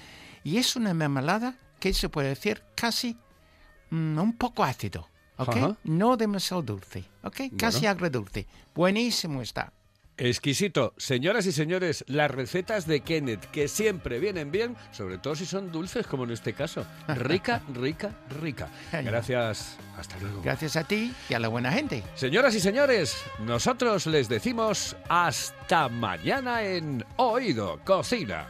Y 0.44 0.58
es 0.58 0.76
una 0.76 0.94
mermelada 0.94 1.56
que 1.80 1.92
se 1.92 2.08
puede 2.08 2.28
decir 2.28 2.62
casi 2.76 3.18
mm, 3.90 4.16
un 4.16 4.36
poco 4.38 4.62
ácido, 4.62 5.08
¿ok? 5.38 5.56
Ajá. 5.56 5.76
No 5.82 6.16
demasiado 6.16 6.62
dulce, 6.62 7.04
¿ok? 7.24 7.40
Casi 7.58 7.80
Bueno. 7.80 7.90
agridulce. 7.90 8.46
Buenísimo 8.76 9.42
está. 9.42 9.72
Exquisito. 10.22 10.94
Señoras 10.98 11.46
y 11.46 11.52
señores, 11.52 12.04
las 12.06 12.30
recetas 12.30 12.86
de 12.86 13.00
Kenneth, 13.00 13.44
que 13.50 13.66
siempre 13.66 14.20
vienen 14.20 14.52
bien, 14.52 14.76
sobre 14.92 15.18
todo 15.18 15.34
si 15.34 15.44
son 15.46 15.72
dulces, 15.72 16.06
como 16.06 16.22
en 16.22 16.30
este 16.30 16.52
caso. 16.52 16.86
Rica, 17.08 17.60
rica, 17.74 18.12
rica. 18.40 18.68
Gracias. 18.92 19.76
Hasta 19.98 20.16
luego. 20.20 20.40
Gracias 20.42 20.76
a 20.76 20.84
ti 20.84 21.12
y 21.28 21.34
a 21.34 21.40
la 21.40 21.48
buena 21.48 21.72
gente. 21.72 22.04
Señoras 22.14 22.54
y 22.54 22.60
señores, 22.60 23.16
nosotros 23.40 24.06
les 24.06 24.28
decimos 24.28 24.96
hasta 25.08 25.88
mañana 25.88 26.62
en 26.62 27.04
Oído 27.16 27.80
Cocina. 27.84 28.46